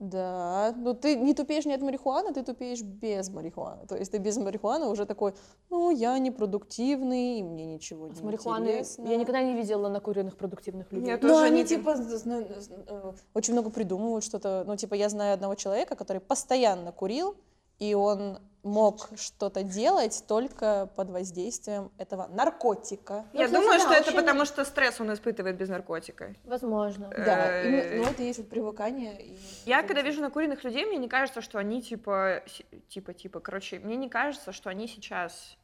[0.00, 3.86] Да, но ты не тупеешь не от марихуаны, ты тупеешь без марихуаны.
[3.86, 5.34] То есть ты без марихуаны уже такой,
[5.68, 9.06] ну, я непродуктивный, и мне ничего не С марихуаной интересно.
[9.06, 11.06] я никогда не видела накуренных продуктивных людей.
[11.06, 11.22] Нет.
[11.22, 14.64] Ну, тоже они не- типа з- э, очень много придумывают что-то.
[14.66, 17.36] Ну, типа, я знаю одного человека, который постоянно курил,
[17.78, 23.24] и он мог что-то делать только под воздействием этого наркотика.
[23.32, 26.34] Я кстати, думаю, да, что это потому, что стресс он испытывает без наркотика.
[26.44, 27.08] Возможно.
[27.08, 29.20] Да, Э, именно- ну это и есть вот привыкание.
[29.22, 32.42] и- Я, когда вижу накуренных людей, мне не кажется, что они типа,
[32.88, 35.56] типа, типа, короче, мне не кажется, что они сейчас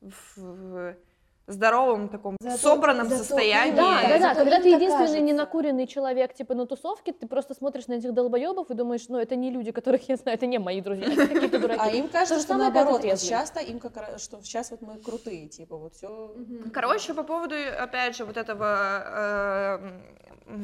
[0.00, 0.94] в
[1.46, 3.74] здоровом таком Зато- собранном зато состоянии.
[3.74, 4.34] Да, да, да.
[4.34, 5.20] Когда ты единственный кажется.
[5.20, 9.34] ненакуренный человек, типа на тусовке, ты просто смотришь на этих долбоебов и думаешь, ну это
[9.36, 11.80] не люди, которых я знаю, это не мои друзья, это какие-то дураки.
[11.82, 13.18] А им кажется, же что и наоборот, вот трезвые.
[13.28, 16.34] сейчас-то им как раз, что сейчас вот мы крутые, типа вот все.
[16.72, 19.80] Короче, по поводу, опять же, вот этого
[20.46, 20.58] э,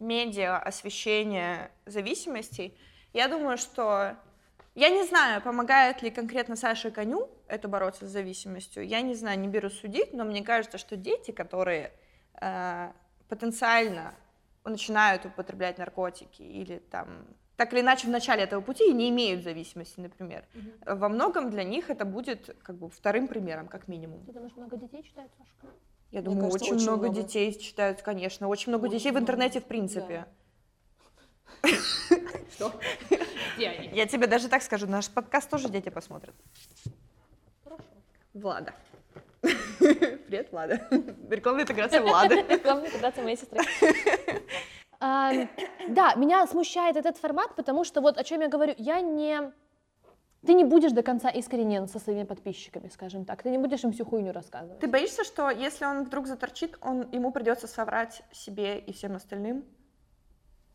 [0.00, 2.76] медиа освещения зависимостей,
[3.12, 4.16] я думаю, что
[4.74, 8.86] я не знаю, помогает ли конкретно Саше Коню это бороться с зависимостью.
[8.86, 11.92] Я не знаю, не беру судить, но мне кажется, что дети, которые
[12.40, 12.92] э,
[13.28, 14.14] потенциально
[14.64, 17.26] начинают употреблять наркотики или там
[17.56, 20.44] так или иначе в начале этого пути и не имеют зависимости, например,
[20.84, 24.24] во многом для них это будет как бы вторым примером, как минимум.
[24.26, 25.72] Ты думаешь, много детей читают, Сашка?
[26.10, 27.22] Я Мне думаю, кажется, очень, очень много, много.
[27.22, 28.48] детей читают, конечно.
[28.48, 30.26] Очень много Очень детей в много, интернете, в принципе.
[32.52, 32.72] Что?
[33.58, 36.34] Я тебе даже так скажу, наш подкаст тоже дети посмотрят.
[38.34, 38.74] Влада.
[39.78, 40.80] Привет, Влада.
[41.30, 42.42] Рекламная интеграция Влады.
[42.64, 43.60] Главное, когда моей сестры.
[44.98, 45.32] А,
[45.88, 49.52] Да, меня смущает этот формат, потому что вот о чем я говорю, я не...
[50.44, 53.42] Ты не будешь до конца искренен со своими подписчиками, скажем так.
[53.42, 54.80] Ты не будешь им всю хуйню рассказывать.
[54.80, 59.64] Ты боишься, что если он вдруг заторчит, он, ему придется соврать себе и всем остальным?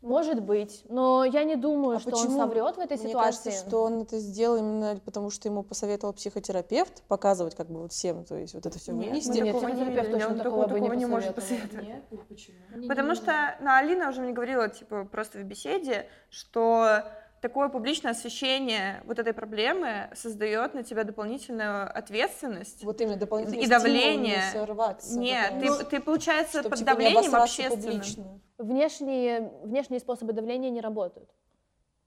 [0.02, 2.32] Может быть, но я не думаю, А что почему?
[2.32, 3.50] он соврет в этой Мне ситуации.
[3.50, 7.92] кажется, что он это сделал именно потому, что ему посоветовал психотерапевт показывать как бы вот
[7.92, 9.24] всем, то есть вот это все Нет, мы Нет,
[9.58, 11.88] психотерапевт точно такого такого, не не может посоветовать.
[12.30, 12.88] почему?
[12.88, 17.04] Потому что, ну, Алина уже мне говорила, типа, просто в беседе, что
[17.42, 22.84] такое публичное освещение вот этой проблемы создает на тебя дополнительную ответственность.
[22.84, 24.38] Вот именно дополнительное И давление.
[24.38, 25.18] Не сорваться.
[25.18, 27.82] Нет, ты, ты, получается, под давлением общественным.
[27.82, 28.42] публично.
[28.58, 31.30] внешние, внешние способы давления не работают.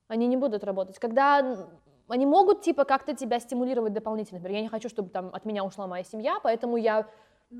[0.08, 0.98] Они не будут работать.
[0.98, 1.56] Когда
[2.08, 4.38] они могут типа как-то тебя стимулировать дополнительно.
[4.38, 7.06] Например, я не хочу, чтобы там от меня ушла моя семья, поэтому я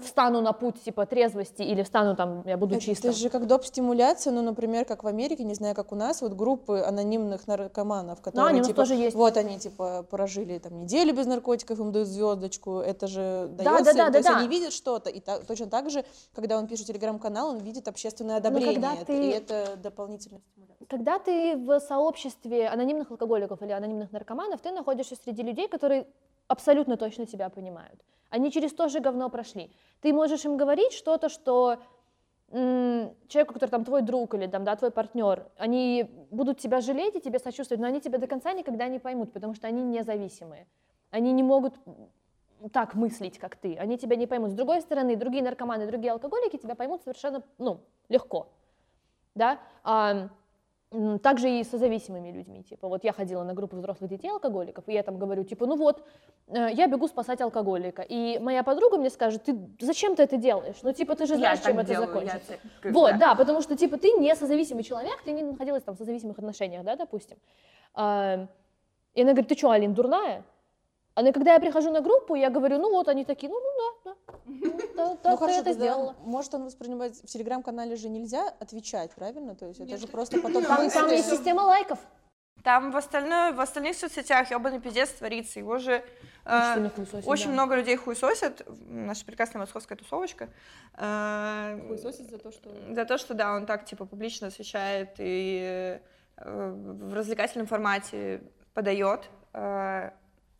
[0.00, 3.10] встану на путь типа трезвости или встану там, я буду чистым.
[3.10, 3.64] Это же как доп.
[3.64, 8.20] стимуляция, ну, например, как в Америке, не знаю, как у нас, вот группы анонимных наркоманов,
[8.22, 9.14] которые, они у нас типа, тоже есть.
[9.16, 13.92] вот они, типа, прожили там неделю без наркотиков, им дают звездочку, это же Да, дается,
[13.94, 14.50] да, да, то есть да, они да.
[14.50, 18.38] видят что-то, и та- точно так же, когда он пишет телеграм-канал, он видит общественное Но
[18.38, 20.86] одобрение, когда это- ты- и это дополнительная стимуляция.
[20.88, 26.06] Когда ты в сообществе анонимных алкоголиков или анонимных наркоманов, ты находишься среди людей, которые
[26.48, 28.00] абсолютно точно тебя понимают.
[28.30, 29.70] Они через то же говно прошли.
[30.00, 31.78] Ты можешь им говорить что-то, что
[32.50, 37.20] человеку, который там твой друг или там, да, твой партнер, они будут тебя жалеть и
[37.20, 40.66] тебе сочувствовать, но они тебя до конца никогда не поймут, потому что они независимые.
[41.10, 41.74] Они не могут
[42.72, 43.76] так мыслить, как ты.
[43.76, 44.50] Они тебя не поймут.
[44.50, 48.48] С другой стороны, другие наркоманы, другие алкоголики тебя поймут совершенно, ну, легко.
[49.34, 49.58] Да?
[51.22, 52.62] Также и со зависимыми людьми.
[52.62, 55.76] Типа, вот я ходила на группу взрослых детей алкоголиков, и я там говорю, типа, ну
[55.76, 56.04] вот,
[56.48, 58.02] э, я бегу спасать алкоголика.
[58.02, 60.76] И моя подруга мне скажет, ты зачем ты это делаешь?
[60.82, 62.52] Ну, типа, ты же знаешь, чем это закончится.
[62.84, 66.38] Вот, да, потому что, типа, ты не созависимый человек, ты не находилась там в созависимых
[66.38, 67.38] отношениях, да, допустим.
[67.94, 68.46] А,
[69.14, 70.44] И она говорит, ты что, Алин, дурная?
[71.14, 73.92] А ну, когда я прихожу на группу, я говорю, ну вот, они такие, ну, ну
[74.04, 76.16] да, да, да, да, Ну ты хорошо, это тогда сделала.
[76.20, 79.54] может он воспринимать, в телеграм-канале же нельзя отвечать, правильно?
[79.54, 81.98] То есть это же просто поток Там, там есть система лайков.
[82.62, 85.58] Там в, остальное, в остальных соцсетях ебаный пиздец творится.
[85.58, 86.04] Его же
[86.44, 87.52] э, хуесосит, очень да.
[87.52, 88.62] много людей хуесосят.
[88.86, 90.48] Наша прекрасная московская тусовочка.
[90.96, 92.70] Э, за то, что...
[92.94, 96.00] За то, что, да, он так, типа, публично освещает и
[96.36, 98.42] э, в развлекательном формате
[98.74, 100.10] подает э,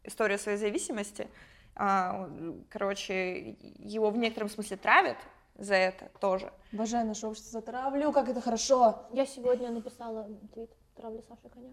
[0.02, 1.22] историю своей зависимости.
[1.22, 1.28] Он,
[1.74, 5.16] короче, его в некотором смысле травят
[5.56, 6.52] за это тоже.
[6.72, 9.06] Обожаю наше общество, затравлю, как это хорошо.
[9.12, 11.70] Я сегодня написала твит «Травлю Саши коня».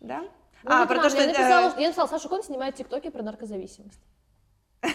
[0.00, 0.20] Да?
[0.62, 1.20] Ну, а, про то, травлю, что...
[1.20, 4.00] я, написала, что- я написала, Саша Кон снимает тиктоки про наркозависимость.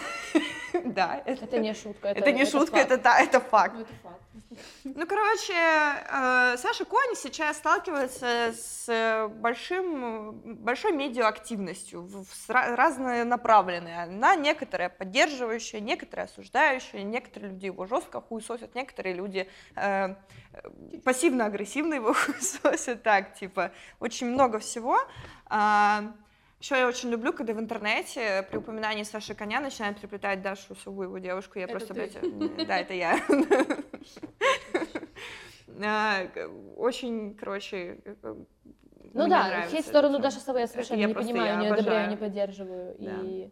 [0.84, 2.08] Да, это, Это не шутка.
[2.08, 2.90] Это, это не шутка, факт.
[2.90, 3.78] это, да, это факт.
[3.78, 4.23] это факт.
[4.84, 12.48] Ну, короче, э, Саша Конь сейчас сталкивается с э, большим, большой медиаактивностью, в- в- с
[12.50, 14.02] ра- разнонаправленной.
[14.04, 20.14] Она некоторая поддерживающая, некоторая осуждающая, некоторые люди его жестко хуесосят, некоторые люди э,
[20.52, 24.98] э, пассивно-агрессивно его хуесосят, так, типа, очень много всего.
[26.64, 31.02] Еще я очень люблю, когда в интернете при упоминании Саши Коня начинают приплетать Дашу Суву,
[31.02, 31.58] его девушку.
[31.58, 32.30] Я Это просто, ты.
[32.30, 33.20] блядь, да, это я.
[35.84, 36.28] А,
[36.76, 38.14] очень, короче, э,
[39.12, 40.38] Ну да, хейт в сторону Даши.
[40.38, 42.94] Савой я совершенно я не понимаю, не одобряю, не поддерживаю.
[43.00, 43.16] Да.
[43.24, 43.50] И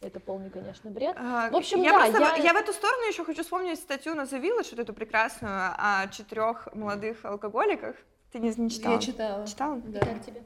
[0.00, 1.16] это полный, конечно, бред.
[1.18, 4.14] А, В общем, я, да, просто, я- я в эту сторону еще хочу вспомнить статью
[4.14, 7.96] на The Village, вот эту прекрасную, о четырех молодых алкоголиках.
[8.30, 8.94] Ты не, не читала?
[8.94, 9.46] Я читала.
[9.46, 9.76] Читала?
[9.78, 10.44] И как тебе?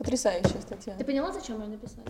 [0.00, 0.94] Потрясающая статья.
[0.94, 2.06] Ты поняла, зачем ее написали?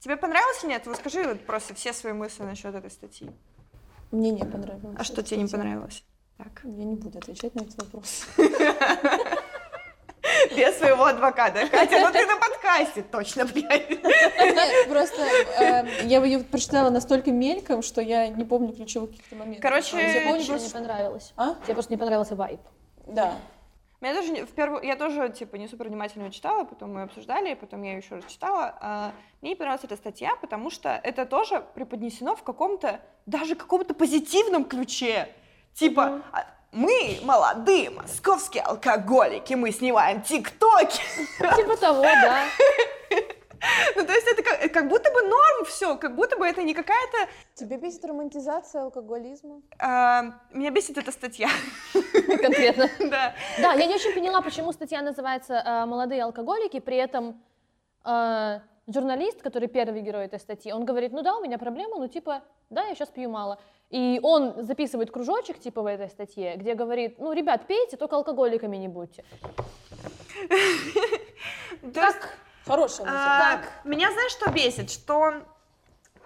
[0.00, 0.86] Тебе понравилось или нет?
[0.86, 3.30] Вот скажи вот просто все свои мысли насчет этой статьи.
[4.10, 4.96] Мне не понравилось.
[4.98, 6.04] А что тебе не понравилось?
[6.38, 6.62] Так.
[6.64, 8.24] Я не буду отвечать на этот вопрос.
[10.56, 11.68] Без своего адвоката.
[11.68, 13.90] Катя, ну ты на подкасте точно, блядь.
[13.90, 15.20] Нет, просто
[15.60, 19.60] э, я ее прочитала настолько мельком, что я не помню ключевых каких-то моментов.
[19.62, 21.34] Короче, А, Тебе помню, что не понравилось.
[21.36, 21.56] А?
[21.64, 22.60] Тебе просто не понравился вайп.
[23.06, 23.36] Да.
[24.00, 27.82] Меня тоже в первую, я тоже типа не супер внимательно читала, потом мы обсуждали, потом
[27.82, 28.78] я ее еще раз читала.
[28.80, 33.94] А, мне не понравилась эта статья, потому что это тоже преподнесено в каком-то даже каком-то
[33.94, 35.28] позитивном ключе.
[35.74, 41.02] Типа а, мы молодые московские алкоголики, мы снимаем тиктоки.
[41.56, 42.44] Типа того, да.
[43.96, 46.74] Ну то есть это как, как будто бы норм все, как будто бы это не
[46.74, 47.30] какая-то.
[47.54, 49.62] Тебе бесит романтизация алкоголизма?
[49.78, 51.48] а, меня бесит эта статья,
[52.42, 52.88] Конкретно.
[53.10, 53.34] да.
[53.58, 57.42] Да, я не очень поняла, почему статья называется э, «Молодые алкоголики», при этом
[58.04, 62.08] э, журналист, который первый герой этой статьи, он говорит, ну да, у меня проблема, ну
[62.08, 63.58] типа, да, я сейчас пью мало.
[63.90, 68.76] И он записывает кружочек типа в этой статье, где говорит, ну, ребят, пейте, только алкоголиками
[68.76, 69.24] не будьте.
[71.82, 72.18] Есть,
[72.68, 73.18] Хорошая мысль.
[73.18, 74.90] А, Меня знаешь, что бесит?
[74.90, 75.42] Что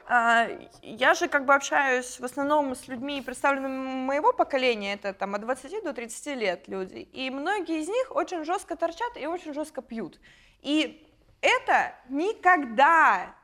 [0.06, 0.48] а,
[0.82, 5.40] я же как бы общаюсь в основном с людьми, представленными моего поколения, это там от
[5.42, 9.80] 20 до 30 лет люди, и многие из них очень жестко торчат и очень жестко
[9.80, 10.18] пьют.
[10.60, 11.08] И
[11.40, 13.34] это никогда,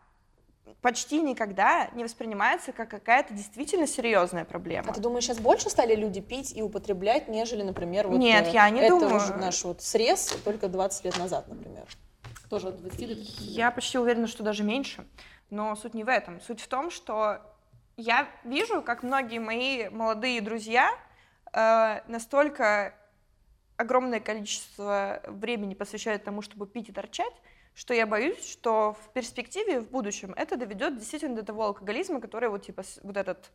[0.83, 4.91] почти никогда не воспринимается как какая-то действительно серьезная проблема.
[4.91, 8.51] А ты думаешь, сейчас больше стали люди пить и употреблять, нежели, например, вот Нет, э,
[8.51, 9.17] я не это думаю.
[9.17, 11.87] уже наш вот срез только 20 лет назад, например?
[12.49, 13.51] Тоже от 20 до 30 лет.
[13.51, 15.07] Я почти уверена, что даже меньше.
[15.51, 16.41] Но суть не в этом.
[16.41, 17.41] Суть в том, что
[17.97, 20.91] я вижу, как многие мои молодые друзья
[21.53, 22.95] э, настолько
[23.77, 27.33] огромное количество времени посвящают тому, чтобы пить и торчать,
[27.75, 32.49] что я боюсь, что в перспективе, в будущем, это доведет действительно до того алкоголизма, который
[32.49, 33.51] вот типа вот этот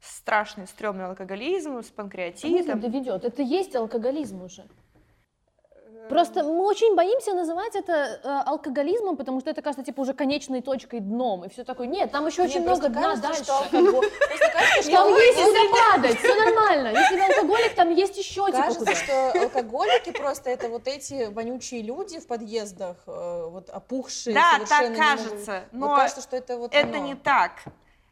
[0.00, 2.50] страшный, стрёмный алкоголизм с панкреатитом.
[2.80, 3.24] доведет?
[3.24, 4.64] Это есть алкоголизм уже.
[6.08, 7.92] Просто мы очень боимся называть это
[8.22, 11.86] э, алкоголизмом, потому что это кажется типа уже конечной точкой дном и все такое.
[11.86, 13.44] Нет, там еще очень Мне много дна кажется, дальше.
[13.44, 16.88] что алкоголь- просто кажется, что Там есть куда падать, все нормально.
[16.88, 21.82] Если вы алкоголик, там есть еще типа Кажется, что алкоголики просто это вот эти вонючие
[21.82, 26.98] люди в подъездах, э, вот опухшие, Да, так кажется, но кажется, что это вот это
[26.98, 27.62] не так.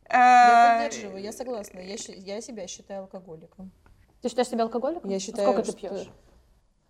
[0.09, 1.81] Я Э, поддерживаю, я согласна.
[1.81, 3.73] Я, себя считаю алкоголиком.
[4.23, 5.11] Ты считаешь себя алкоголиком?
[5.11, 6.09] Я А считаю, Сколько ты пьешь?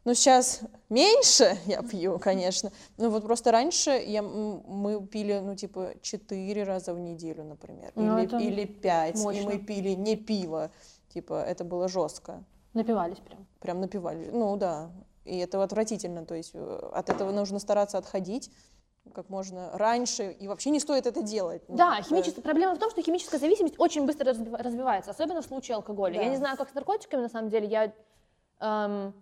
[0.07, 2.71] Ну, сейчас меньше я пью, конечно.
[2.97, 7.91] Ну, вот просто раньше я, мы пили, ну, типа, четыре раза в неделю, например.
[7.97, 9.17] Ну, или, или пять.
[9.17, 9.41] мощно.
[9.41, 10.71] И мы пили не пиво.
[11.13, 12.45] Типа, это было жестко.
[12.73, 13.47] Напивались прям.
[13.59, 14.31] Прям напивали.
[14.33, 14.91] Ну, да.
[15.25, 16.25] И это отвратительно.
[16.25, 18.53] То есть э, от этого нужно стараться отходить
[19.13, 20.31] как можно раньше.
[20.31, 21.63] И вообще не стоит это делать.
[21.69, 25.47] Ну, Да, химическая проблема в том, что химическая зависимость очень быстро разви- развивается, особенно в
[25.47, 26.15] случае алкоголя.
[26.15, 26.31] Я Да.
[26.31, 27.93] не знаю, как с наркотиками, на самом деле, я
[28.61, 29.15] эм,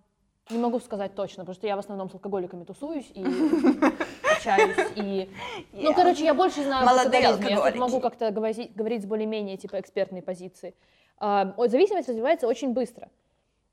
[0.50, 3.24] не могу сказать точно, потому что я в основном с алкоголиками тусуюсь и
[4.36, 4.76] общаюсь.
[4.96, 5.30] И...
[5.72, 7.70] Ну, короче, я больше знаю Молодые алкоголизме.
[7.72, 10.74] Я могу как-то говорить, говорить с более-менее типа экспертной позиции.
[11.18, 13.08] А, зависимость развивается очень быстро.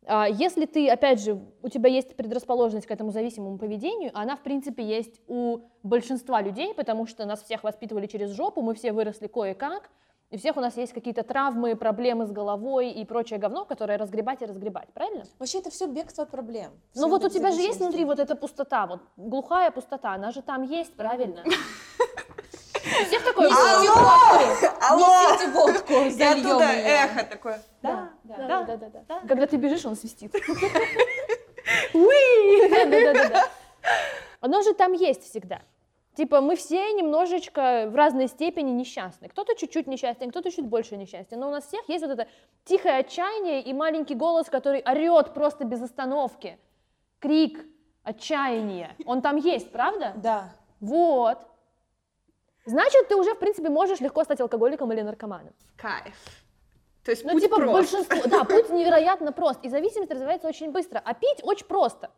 [0.05, 4.41] А, Если ты, опять же, у тебя есть предрасположенность к этому зависимому поведению, она, в
[4.41, 9.27] принципе, есть у большинства людей, потому что нас всех воспитывали через жопу, мы все выросли
[9.27, 9.89] кое-как,
[10.31, 13.97] и у всех у нас есть какие-то травмы, проблемы с головой и прочее говно, которое
[13.97, 15.25] разгребать и разгребать, правильно?
[15.39, 16.71] Вообще это все бегство от проблем.
[16.95, 20.41] Ну вот у тебя же есть внутри вот эта пустота, вот глухая пустота, она же
[20.41, 21.43] там есть, правильно?
[21.43, 24.77] У всех такое Несите водку!
[24.89, 25.07] Алло!
[25.33, 25.93] Несите водку!
[25.93, 27.61] И оттуда эхо такое.
[27.81, 29.19] Да, да, да, да, да, да.
[29.27, 30.33] Когда ты бежишь, он свистит.
[31.93, 32.69] Уи!
[32.69, 33.49] Да, да, да, да.
[34.39, 35.61] Оно же там есть всегда.
[36.21, 39.27] Типа мы все немножечко в разной степени несчастны.
[39.27, 41.39] Кто-то чуть-чуть несчастен, кто-то чуть больше несчастен.
[41.39, 42.27] Но у нас всех есть вот это
[42.63, 46.59] тихое отчаяние и маленький голос, который орет просто без остановки.
[47.17, 47.65] Крик
[48.03, 48.95] отчаяния.
[49.07, 50.13] Он там есть, правда?
[50.17, 50.53] Да.
[50.79, 51.39] Вот.
[52.65, 55.55] Значит, ты уже, в принципе, можешь легко стать алкоголиком или наркоманом.
[55.75, 56.13] Кайф.
[57.03, 57.73] То есть Ну, путь типа, прост.
[57.73, 62.11] большинство, да, путь невероятно прост, и зависимость развивается очень быстро, а пить очень просто.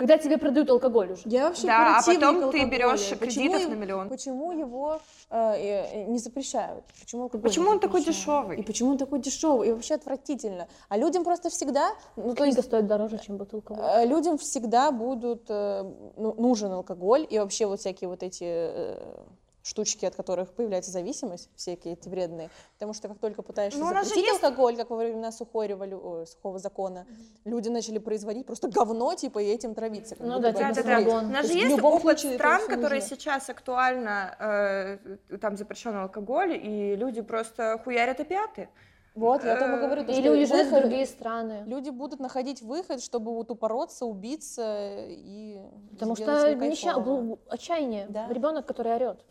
[0.00, 1.22] Когда тебе продают алкоголь уже.
[1.26, 4.08] Я вообще Да, а потом ты берешь Почему кредитов его- на миллион.
[4.08, 6.86] Почему его э, э, не запрещают?
[6.98, 8.58] Почему, алкоголь Почему не он такой дешевый?
[8.58, 9.68] И почему он такой дешевый?
[9.68, 10.68] И вообще отвратительно.
[10.88, 15.44] А людям просто всегда, ну то есть стоит дороже, чем бутылка э, людям всегда будут
[15.50, 15.82] э,
[16.16, 19.16] ну, нужен алкоголь и вообще вот всякие вот эти э,
[19.62, 22.50] штучки, от которых появляется зависимость, всякие эти вредные.
[22.74, 26.00] Потому что как только пытаешься Ну, запретить есть- алкоголь, как во времена сухой револю...
[26.02, 27.06] ой, сухого закона,
[27.44, 30.16] люди начали производить просто говно, типа, и этим травиться.
[30.18, 30.98] Ну да, Да, да, да.
[31.00, 33.16] У нас же есть опыт случае стран, которые нужно.
[33.16, 38.68] сейчас актуально, э, там запрещен алкоголь, и люди просто хуярят опиаты.
[39.16, 40.04] Вот, я о том и говорю.
[40.04, 41.64] то, Или уезжают в другие страны.
[41.66, 45.58] Люди будут находить выход, чтобы вот упороться, убиться и
[45.90, 46.94] Потому что нища...
[47.48, 48.06] отчаяние.
[48.08, 48.28] Да.
[48.28, 49.24] Ребенок, который орет.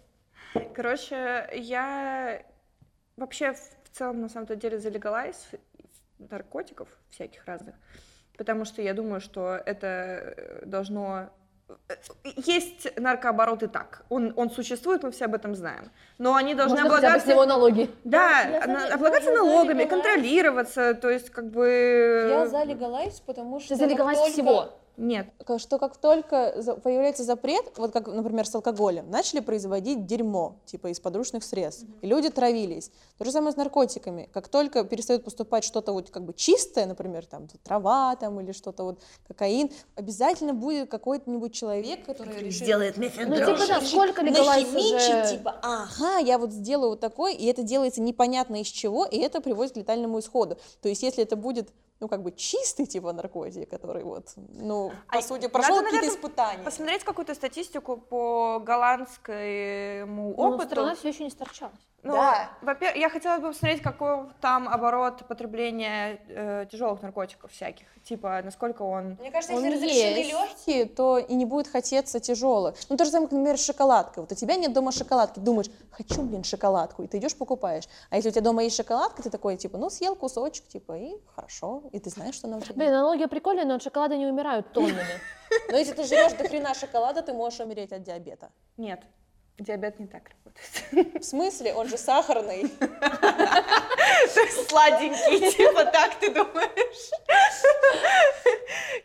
[0.76, 2.42] Короче, я
[3.18, 5.48] вообще в целом на самом-то деле за легалайз
[6.18, 7.76] наркотиков всяких разных,
[8.38, 9.88] потому что я думаю, что это
[10.38, 11.30] э, должно...
[11.90, 11.94] э,
[12.36, 16.82] Есть наркооборот и так, он, он существует, мы все об этом знаем, но они должны
[16.82, 17.30] Можно хотя бы с облагаться...
[17.32, 17.90] него налоги.
[18.04, 22.28] Да, Я за- на- я облагаться за налогами, контролироваться, то есть как бы...
[22.30, 24.80] Я за легалайз, потому что Ты за легалайз только- всего.
[25.00, 25.28] Нет.
[25.58, 31.00] Что как только появляется запрет, вот как, например, с алкоголем, начали производить дерьмо, типа из
[31.00, 32.92] подручных средств, и люди травились.
[33.18, 34.30] То же самое с наркотиками.
[34.34, 38.84] Как только перестает поступать что-то вот как бы чистое, например, там трава там или что-то
[38.84, 42.64] вот, кокаин, обязательно будет какой-нибудь человек, который решит...
[42.64, 45.38] Сделает Ну, типа, да, сколько легалайз уже...
[45.38, 49.40] типа, ага, я вот сделаю вот такой, и это делается непонятно из чего, и это
[49.40, 50.58] приводит к летальному исходу.
[50.82, 51.70] То есть, если это будет,
[52.00, 55.96] ну, как бы чистый, типа, наркотик, который вот, ну, по А сути, надо, прошел какие-то
[55.98, 56.64] наверное, испытания.
[56.64, 60.70] Посмотреть какую-то статистику по голландскому Ну, опыту.
[60.72, 61.80] страна все еще не сторчалась.
[62.02, 62.50] Ну, Да.
[62.62, 67.86] во-первых, я хотела бы посмотреть, какой там оборот потребления э, тяжелых наркотиков всяких.
[68.04, 69.18] Типа, насколько он...
[69.20, 70.32] Мне кажется, Он если разрешены есть.
[70.32, 72.76] легкие, то и не будет хотеться тяжелых.
[72.90, 74.24] Ну, то же самое, как, например, с шоколадкой.
[74.24, 77.84] Вот у тебя нет дома шоколадки, думаешь, хочу, блин, шоколадку, и ты идешь покупаешь.
[78.10, 81.18] А если у тебя дома есть шоколадка, ты такой, типа, ну, съел кусочек, типа, и
[81.36, 82.76] хорошо, и ты знаешь, что она у тебя.
[82.76, 85.20] Блин, аналогия прикольная, но от шоколада не умирают тоннами.
[85.72, 88.52] Но если ты жрешь до хрена шоколада, ты можешь умереть от диабета.
[88.78, 89.02] Нет,
[89.64, 91.22] диабет не так работает.
[91.22, 91.74] В смысле?
[91.74, 92.72] Он же сахарный.
[94.68, 97.12] Сладенький, типа так ты думаешь?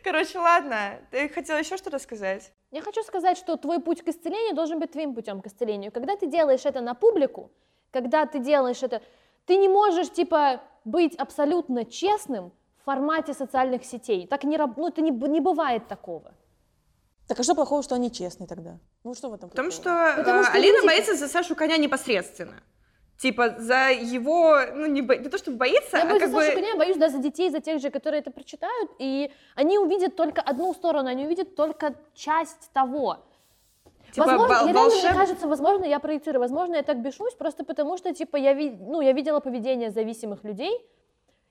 [0.03, 0.99] Короче, ладно.
[1.11, 2.51] Ты хотела еще что-то сказать?
[2.71, 5.91] Я хочу сказать, что твой путь к исцелению должен быть твоим путем к исцелению.
[5.91, 7.51] Когда ты делаешь это на публику,
[7.91, 9.01] когда ты делаешь это,
[9.45, 12.51] ты не можешь, типа, быть абсолютно честным
[12.81, 14.27] в формате социальных сетей.
[14.27, 16.33] Так не, раб- ну, это не, не бывает такого.
[17.27, 18.77] Так а что плохого, что они честные тогда?
[19.03, 20.11] Ну что в этом Потому плохого?
[20.11, 22.61] что, Потому э, что Алина люди- боится за Сашу Коня непосредственно.
[23.17, 26.35] Типа за его, ну не, бо- не то, что боится, Я а боюсь как за
[26.37, 26.55] Сашу бы...
[26.55, 30.15] Коня, я боюсь да, за детей, за тех же, которые это прочитают, и они увидят
[30.15, 33.17] только одну сторону, они увидят только часть того.
[34.11, 37.63] Типа, возможно, я реально, волшеб- мне кажется, возможно, я проецирую, возможно, я так бешусь, просто
[37.63, 40.85] потому что, типа, я, ви- ну, я видела поведение зависимых людей,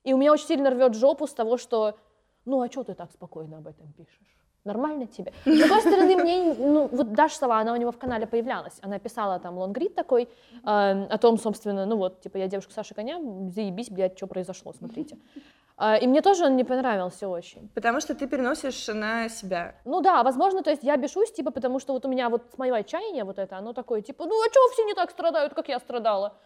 [0.05, 1.99] и у меня очень сильно рвет жопу с того, что,
[2.45, 4.37] ну, а что ты так спокойно об этом пишешь?
[4.65, 5.33] Нормально тебе?
[5.45, 8.99] С другой стороны, мне, ну, вот Даша Сова, она у него в канале появлялась, она
[8.99, 10.27] писала там лонгрид такой, э,
[10.65, 13.19] о том, собственно, ну вот, типа, я девушка Саши Коня,
[13.51, 15.19] заебись, блядь, что произошло, смотрите.
[15.77, 17.69] А, И мне тоже он не понравился очень.
[17.75, 19.75] Потому что ты переносишь на себя.
[19.85, 22.75] Ну да, возможно, то есть я бешусь, типа, потому что вот у меня вот мое
[22.77, 25.79] отчаяние вот это, оно такое, типа, ну а чего все не так страдают, как я
[25.81, 26.37] страдала?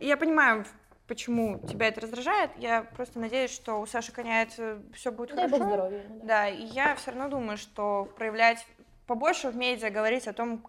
[0.00, 0.64] Я понимаю,
[1.06, 2.50] почему тебя это раздражает.
[2.56, 5.74] Я просто надеюсь, что у Саши Коня это все будет Дай бог хорошо.
[5.76, 6.02] здоровья.
[6.04, 6.26] ему, да.
[6.26, 8.66] Да, и я все равно думаю, что проявлять
[9.06, 10.64] побольше в медиа, говорить о том,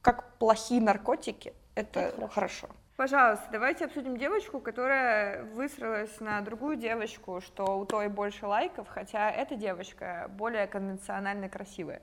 [0.00, 2.32] как, плохие наркотики, это, Это хорошо.
[2.34, 2.68] хорошо.
[2.96, 9.30] Пожалуйста, давайте обсудим девочку, которая высралась на другую девочку, что у той больше лайков, хотя
[9.30, 12.02] эта девочка более конвенционально красивая.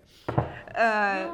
[0.76, 1.30] Э,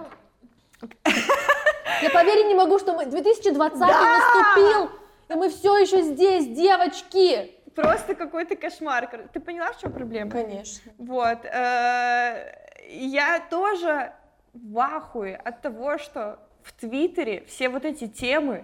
[2.01, 4.91] Я поверить не могу, что мы 2020 наступил,
[5.29, 7.51] и мы все еще здесь, девочки.
[7.75, 9.09] Просто какой-то кошмар.
[9.33, 10.31] Ты поняла, в чем проблема?
[10.31, 10.91] Конечно.
[10.97, 11.39] Вот.
[11.43, 12.55] э,
[12.89, 14.13] Я тоже
[14.53, 18.63] в ахуе от того, что в Твиттере все вот эти темы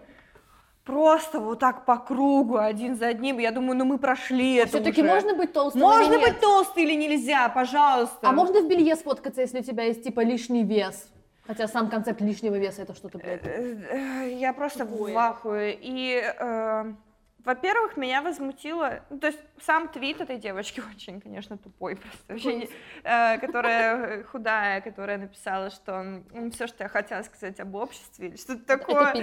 [0.85, 3.37] просто вот так по кругу, один за одним.
[3.39, 7.49] Я думаю, ну мы прошли это Все-таки можно быть толстым Можно быть толстый или нельзя,
[7.49, 8.17] пожалуйста.
[8.21, 11.07] А можно в белье сфоткаться, если у тебя есть типа лишний вес?
[11.51, 13.45] Хотя сам концепт лишнего веса это что-то, блядь.
[13.45, 15.77] Э, э, Я просто в ахуе.
[15.81, 16.93] И э,
[17.43, 22.55] во-первых, меня возмутило, ну, то есть сам твит этой девочки очень, конечно, тупой просто, вообще
[22.55, 22.69] не-
[23.03, 26.23] э, которая худая, которая написала, что
[26.53, 29.13] все, что я хотела сказать об обществе, или что-то такое.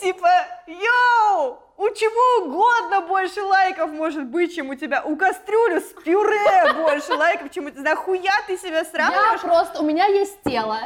[0.00, 0.28] Типа,
[0.68, 5.02] йоу, у чего угодно больше лайков может быть, чем у тебя.
[5.02, 7.82] У кастрюли с пюре больше лайков, чем у тебя.
[7.82, 9.40] Нахуя ты себя Я сравниваешь?
[9.40, 10.78] просто, у меня есть тело,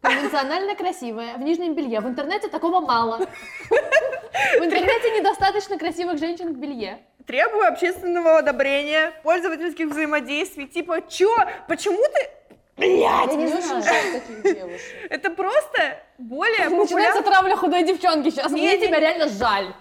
[0.00, 2.00] конвенционально красивое, в нижнем белье.
[2.00, 3.18] В интернете такого мало.
[3.18, 6.98] В интернете недостаточно красивых женщин в белье.
[7.26, 10.66] Требую общественного одобрения, пользовательских взаимодействий.
[10.66, 11.34] Типа, чё?
[11.66, 12.30] Почему ты...
[12.76, 13.26] Блядь!
[13.26, 13.82] Я не Мне очень знаю.
[13.82, 14.94] жаль таких девушек.
[15.10, 18.50] Это просто более Начинается травля худой девчонки сейчас.
[18.50, 19.74] Мне тебя реально жаль.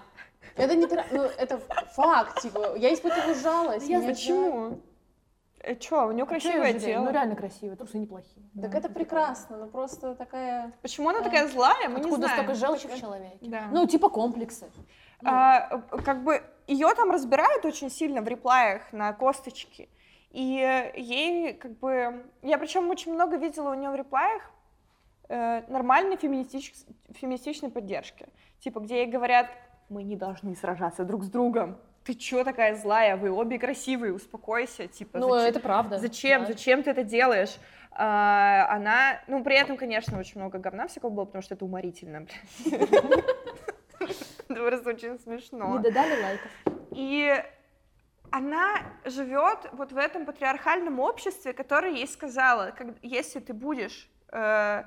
[0.58, 1.60] Это не ну, это
[1.96, 3.88] факт, типа, я испытываю жалость.
[3.88, 4.82] Я Почему?
[5.68, 7.12] Э, чё, у нее красивое Ну тело.
[7.12, 8.46] реально красивые, трусы неплохие.
[8.62, 10.72] Так это прекрасно, но просто такая...
[10.82, 12.44] Почему она такая злая, мы не Откуда знаем.
[12.44, 13.38] столько желчи в человеке?
[13.42, 13.68] Да.
[13.72, 14.72] Ну, типа комплексы.
[15.26, 19.90] А, э, как бы ее там разбирают очень сильно в реплаях на косточки.
[20.32, 22.26] И э, ей как бы...
[22.44, 24.44] Я причем очень много видела у нее в реплаях
[25.28, 26.74] э, нормальной феминистич-
[27.10, 28.28] феминистичной поддержки.
[28.60, 29.48] Типа, где ей говорят,
[29.90, 31.78] мы не должны сражаться друг с другом.
[32.08, 33.18] Ты чё такая злая?
[33.18, 34.88] Вы обе красивые, успокойся.
[34.88, 35.98] Типа, Ну, зачем- это правда.
[36.00, 36.42] Зачем?
[36.44, 36.48] да.
[36.48, 37.58] Зачем ты это делаешь?
[37.92, 42.26] А, она, ну, при этом, конечно, очень много говна всякого было, потому что это уморительно.
[44.50, 45.78] Это просто очень смешно.
[45.78, 46.52] Не додали лайков.
[46.92, 47.44] И
[48.32, 54.84] она живет вот в этом патриархальном обществе, которое ей сказала, если ты будешь э,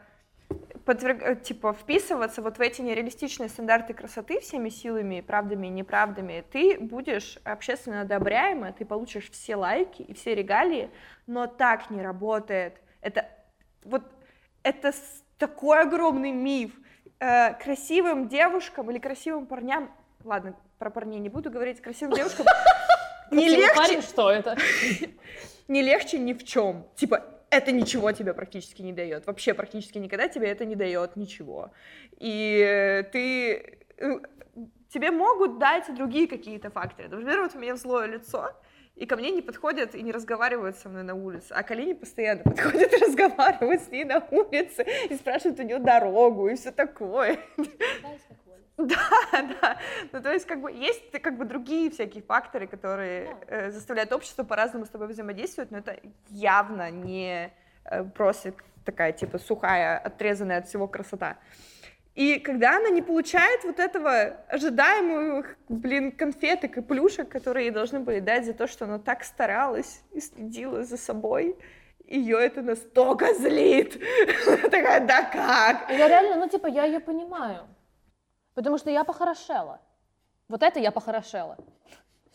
[0.85, 6.45] подверг- э, типа вписываться вот в эти нереалистичные стандарты красоты всеми силами, правдами и неправдами,
[6.51, 10.91] ты будешь общественно одобряема, ты получишь все лайки и все регалии,
[11.27, 12.75] но так не работает.
[13.01, 13.29] Это
[13.85, 14.03] вот
[14.63, 14.93] это
[15.39, 16.73] такой огромный миф.
[17.19, 19.91] Э, красивым девушкам или красивым парням,
[20.25, 22.47] ладно, про парней не буду говорить, красивым девушкам
[23.31, 24.57] не легче, парень, что это?
[25.69, 26.87] не легче ни в чем.
[26.97, 29.27] Типа, это ничего тебе практически не дает.
[29.27, 31.71] Вообще практически никогда тебе это не дает ничего.
[32.19, 33.79] И ты...
[33.99, 34.21] э,
[34.93, 37.09] Тебе могут дать другие какие-то факторы.
[37.09, 38.51] Например, вот у меня злое лицо,
[38.97, 41.95] и ко мне не подходят и не разговаривают со мной на улице, а к Алине
[41.95, 46.73] постоянно подходят и разговаривают с ней на улице, и спрашивают у нее дорогу, и все
[46.73, 47.39] такое.
[47.57, 48.19] Да,
[49.33, 49.79] да.
[50.13, 54.45] Ну, то есть, как бы, есть как бы другие всякие факторы, которые э, заставляют общество
[54.45, 57.53] по-разному с тобой взаимодействовать, но это явно не
[57.85, 58.55] э, просто
[58.85, 61.37] такая, типа, сухая, отрезанная от всего красота.
[62.15, 68.01] И когда она не получает вот этого ожидаемых, блин, конфеток и плюшек, которые ей должны
[68.01, 71.57] были дать за то, что она так старалась и следила за собой,
[72.07, 73.99] ее это настолько злит.
[74.71, 75.91] Такая, да как?
[75.91, 77.69] Я реально, ну, типа, я ее понимаю.
[78.55, 79.81] Потому что я похорошела.
[80.49, 81.57] Вот это я похорошела.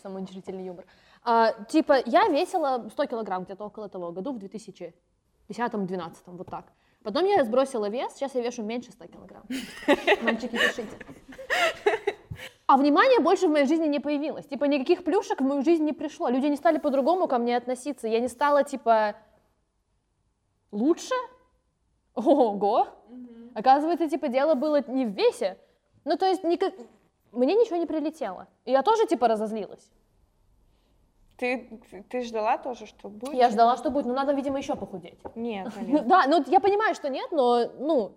[0.01, 0.85] Самый уничижительный юмор.
[1.23, 6.65] А, типа, я весила 100 килограмм где-то около того году, в 2010-2012, вот так.
[7.03, 9.43] Потом я сбросила вес, сейчас я вешу меньше 100 килограмм.
[10.21, 10.97] Мальчики, пишите.
[12.67, 14.47] А внимания больше в моей жизни не появилось.
[14.47, 16.29] Типа, никаких плюшек в мою жизнь не пришло.
[16.29, 18.07] Люди не стали по-другому ко мне относиться.
[18.07, 19.15] Я не стала, типа,
[20.71, 21.13] лучше?
[22.15, 22.87] Ого!
[23.53, 25.57] Оказывается, типа, дело было не в весе.
[26.05, 26.73] Ну, то есть, никак...
[27.31, 28.47] мне ничего не прилетело.
[28.63, 29.91] И я тоже, типа, разозлилась.
[31.37, 31.69] Ты,
[32.09, 33.33] ты ждала тоже, что будет?
[33.33, 35.19] Я ждала, что будет, но надо, видимо, еще похудеть.
[35.35, 36.01] Нет, Ну, Алина.
[36.03, 38.15] да, ну, я понимаю, что нет, но, ну,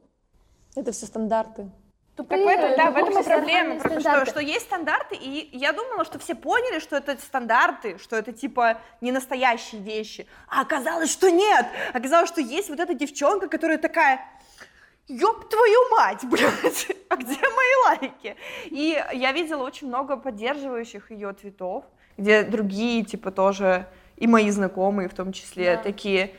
[0.77, 1.69] Это все стандарты.
[2.15, 5.15] Так в тупые, этом, да, в этом и тупые проблема, просто что, что есть стандарты,
[5.15, 10.27] и я думала, что все поняли, что это стандарты, что это типа не настоящие вещи,
[10.49, 14.21] а оказалось, что нет, оказалось, что есть вот эта девчонка, которая такая,
[15.09, 18.37] ёб твою мать, блядь, а где мои лайки?
[18.67, 21.85] И я видела очень много поддерживающих ее твитов,
[22.17, 23.87] где другие, типа, тоже,
[24.17, 25.83] и мои знакомые в том числе, Да.
[25.83, 26.35] такие,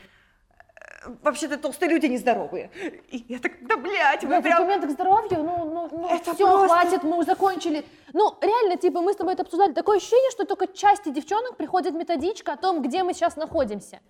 [1.06, 2.70] «Э, вообще-то толстые люди нездоровые.
[3.08, 4.56] И я так, да, блядь, вы Блядь, прям...
[4.58, 7.84] аргументы к здоровью, ну, ну, ну Это все, просто- хватит, мы закончили.
[8.12, 9.72] Ну, реально, типа, мы с тобой это обсуждали.
[9.72, 14.00] Такое ощущение, что только части девчонок приходит методичка о том, где мы сейчас находимся.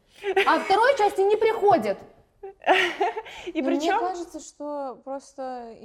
[0.47, 1.97] А второй части не приходит.
[3.47, 3.99] И Но Мне причем...
[3.99, 5.77] кажется, что просто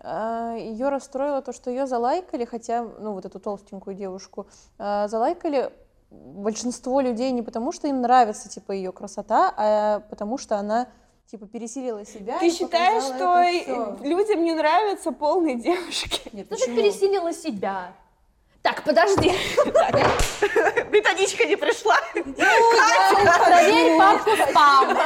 [0.00, 4.46] ее расстроило то, что ее залайкали, хотя, ну, вот эту толстенькую девушку,
[4.78, 5.72] а, залайкали
[6.10, 10.88] большинство людей не потому, что им нравится, типа, ее красота, а потому что она,
[11.26, 12.38] типа, пересилила себя.
[12.38, 16.30] Ты и считаешь, что людям не нравятся полные девушки?
[16.32, 16.76] Нет, Ты же почему?
[16.76, 17.92] пересилила себя.
[18.68, 19.28] Так, подожди.
[20.90, 21.96] Методичка не пришла.
[23.46, 24.98] Проверь папку спам.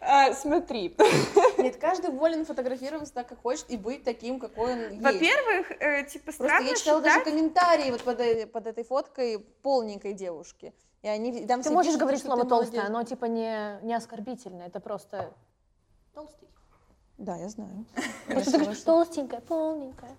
[0.00, 0.96] А, смотри,
[1.58, 5.02] Нет, каждый волен фотографироваться так, как хочет, и быть таким, какой он есть.
[5.02, 8.82] во-первых, э, типа Просто странно я читала даже считать- комментарии вот под, э- под этой
[8.82, 10.72] фоткой полненькой девушки.
[11.02, 13.92] И они и там Ты можешь пишут, говорить что слово толстая, оно типа не, не
[13.94, 15.34] оскорбительное, это просто
[16.14, 16.48] толстый.
[17.18, 17.84] Да, я знаю.
[18.28, 20.16] Я ты говоришь толстенькая, полненькая.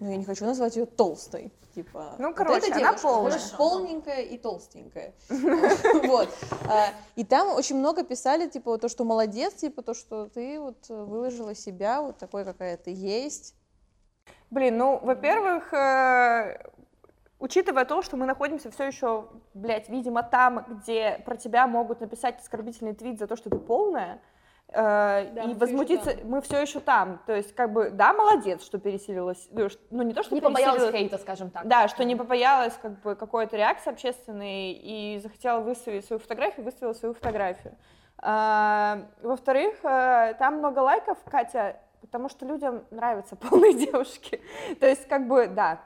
[0.00, 1.52] Но я не хочу назвать ее толстой.
[1.74, 3.30] Типа, Ну, вот короче, эта она девушка, полная.
[3.32, 5.12] знаешь, полненькая и толстенькая.
[6.06, 6.28] Вот.
[6.68, 10.60] А, И там очень много писали, типа, вот то, что молодец, типа, то, что ты
[10.60, 13.54] вот выложила себя вот такой, какая ты есть.
[14.50, 16.58] Блин, ну, во-первых, э,
[17.40, 22.40] учитывая то, что мы находимся все еще, блядь, видимо, там, где про тебя могут написать
[22.40, 24.20] оскорбительный твит за то, что ты полная,
[24.74, 27.20] э, Да, и возмутиться, мы все еще там.
[27.26, 30.40] То есть, как бы, да, молодец, что пересилилась, ну, ш- ну, не то, что Не
[30.40, 31.66] побоялась хейта, скажем так.
[31.66, 36.92] Да, что не побоялась как бы какой-то реакции общественной и захотела выставить свою фотографию, выставила
[36.94, 37.74] свою фотографию.
[38.18, 44.40] А, во-вторых, э, там много лайков, Катя, потому что людям нравятся полные девушки.
[44.80, 45.80] То есть, как бы, да.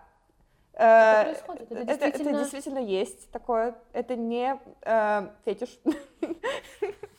[0.74, 3.74] Э, Это происходит, это это, это действительно- действительно есть такое.
[3.92, 5.78] Это не э, фетиш.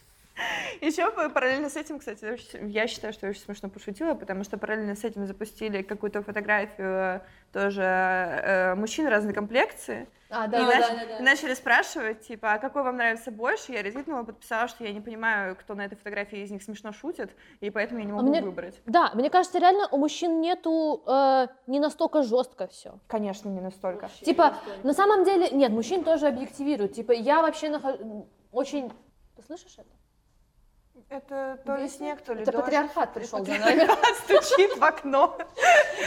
[0.82, 2.38] Еще параллельно с этим, кстати,
[2.68, 7.22] я считаю, что я очень смешно пошутила, потому что параллельно с этим запустили какую-то фотографию
[7.52, 10.08] тоже э, мужчин разной комплекции.
[10.32, 11.24] А, и, да, нач- да, да, да.
[11.24, 13.72] начали спрашивать, типа, а какой вам нравится больше?
[13.72, 17.32] Я ретвитнула, подписала, что я не понимаю, кто на этой фотографии из них смешно шутит,
[17.62, 18.80] и поэтому я не могу мне- выбрать.
[18.86, 23.00] Да, мне кажется, реально у мужчин нету э, не настолько жестко все.
[23.08, 24.08] Конечно, не настолько.
[24.22, 26.94] Типа, на самом деле, нет, мужчин тоже объективируют.
[26.94, 28.92] Типа, я вообще нахожу очень...
[29.36, 29.90] Ты слышишь это?
[31.10, 32.66] Это то ли снег, то ли Это дождь.
[32.66, 33.90] патриархат пришел за нами.
[34.26, 35.36] Стучит в окно.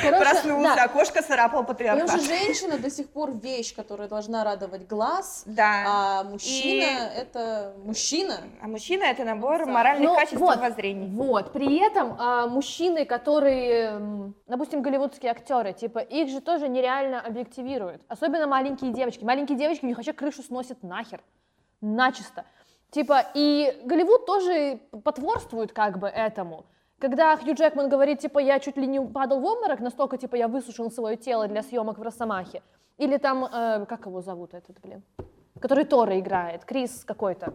[0.01, 0.85] Короче, Проснулся, да.
[0.85, 1.67] окошко царапал Потому
[2.03, 2.09] патриархат.
[2.11, 5.85] что женщина до сих пор вещь, которая должна радовать глаз, Да.
[5.87, 8.35] а мужчина И- это мужчина.
[8.63, 10.57] А мужчина это набор моральных Ну, качеств вот.
[10.59, 11.09] и воззрений.
[11.09, 18.03] Вот, при этом а, мужчины, которые, допустим, голливудские актеры, типа, их же тоже нереально объективируют.
[18.07, 19.25] Особенно маленькие девочки.
[19.25, 21.21] Маленькие девочки у них вообще крышу сносят нахер.
[21.81, 22.45] Начисто.
[22.93, 26.66] Типа, и Голливуд тоже потворствует как бы этому.
[26.99, 30.47] Когда Хью Джекман говорит, типа, я чуть ли не падал в обморок, настолько, типа, я
[30.47, 32.62] высушил свое тело для съемок в Росомахе.
[32.99, 35.03] Или там, э, как его зовут этот, блин?
[35.59, 37.55] Который Тора играет, Крис какой-то.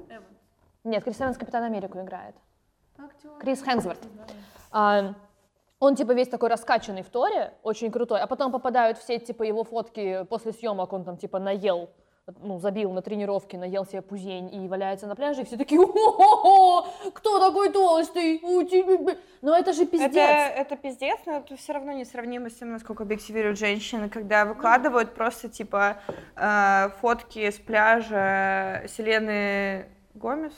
[0.84, 2.36] Нет, Крис Эванс Капитан Америку играет.
[3.40, 4.00] Крис Хемсворт.
[4.72, 5.14] А,
[5.80, 9.64] он типа весь такой раскачанный в Торе, очень крутой, а потом попадают все типа его
[9.64, 11.92] фотки после съемок, он там типа наел,
[12.42, 16.88] ну, забил на тренировке, наел себе пузень и валяется на пляже, и все такие, о
[17.14, 18.40] кто такой толстый?
[18.44, 19.18] У тебя б-».
[19.42, 20.12] Но это же пиздец.
[20.12, 25.14] Это, это пиздец, но это все равно несравнимо с тем, насколько объективируют женщины, когда выкладывают
[25.14, 25.98] просто, типа,
[26.36, 30.54] э, фотки с пляжа Селены Гомес,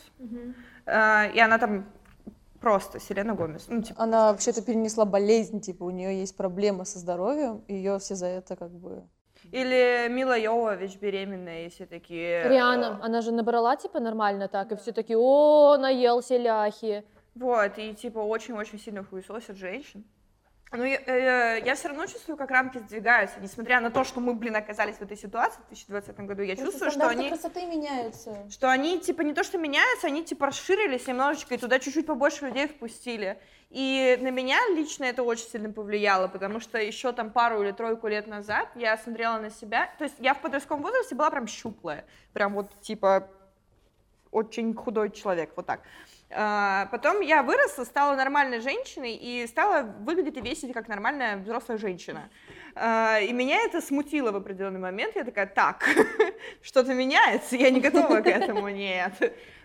[0.85, 1.85] э, и она там
[2.59, 6.99] просто Селена Гомес, ну, типа, Она вообще-то перенесла болезнь, типа у нее есть проблемы со
[6.99, 9.03] здоровьем, и ее все за это как бы...
[9.51, 12.43] или Мила Йовович беременная, и все такие...
[12.43, 17.03] э, Риана, она же набрала типа нормально так, и все такие, о, наелся ляхи.
[17.35, 20.03] Вот, и типа очень-очень сильно хуесосят женщин.
[20.71, 24.35] Но я, э, я все равно чувствую, как рамки сдвигаются, несмотря на то, что мы,
[24.35, 26.43] блин, оказались в этой ситуации в 2020 году.
[26.43, 28.47] Я чувствую, что они, красоты меняются.
[28.51, 32.45] что они, типа, не то, что меняются, они, типа, расширились немножечко, и туда чуть-чуть побольше
[32.45, 33.39] людей впустили.
[33.69, 38.07] И на меня лично это очень сильно повлияло, потому что еще там пару или тройку
[38.07, 42.05] лет назад я смотрела на себя, то есть я в подростковом возрасте была прям щуплая,
[42.33, 43.29] прям вот, типа,
[44.31, 45.81] очень худой человек, вот так.
[46.31, 51.77] А, Потом я выросла, стала нормальной женщиной и стала выглядеть и весить как нормальная взрослая
[51.77, 52.29] женщина.
[52.75, 55.15] А, И меня это смутило в определенный момент.
[55.15, 55.87] Я такая, так,
[56.61, 59.13] что-то меняется, я не готова к этому, нет.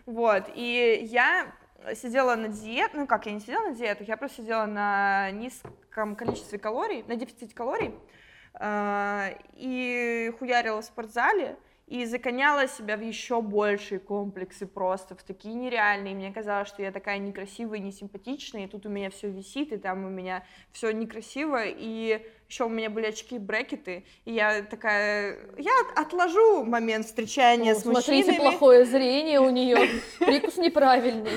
[0.07, 1.53] Вот, и я
[1.95, 6.17] сидела на диете, ну как, я не сидела на диетах, я просто сидела на низком
[6.17, 7.95] количестве калорий, на дефиците калорий,
[8.55, 11.57] а, и хуярила в спортзале,
[11.87, 16.15] и загоняла себя в еще большие комплексы просто, в такие нереальные.
[16.15, 20.05] Мне казалось, что я такая некрасивая, несимпатичная, и тут у меня все висит, и там
[20.07, 25.73] у меня все некрасиво, и еще у меня были очки брекеты, и я такая, я
[25.95, 28.51] отложу момент встречания О, с Смотрите, мужчинами.
[28.51, 29.77] плохое зрение у нее,
[30.21, 31.33] прикус неправильный.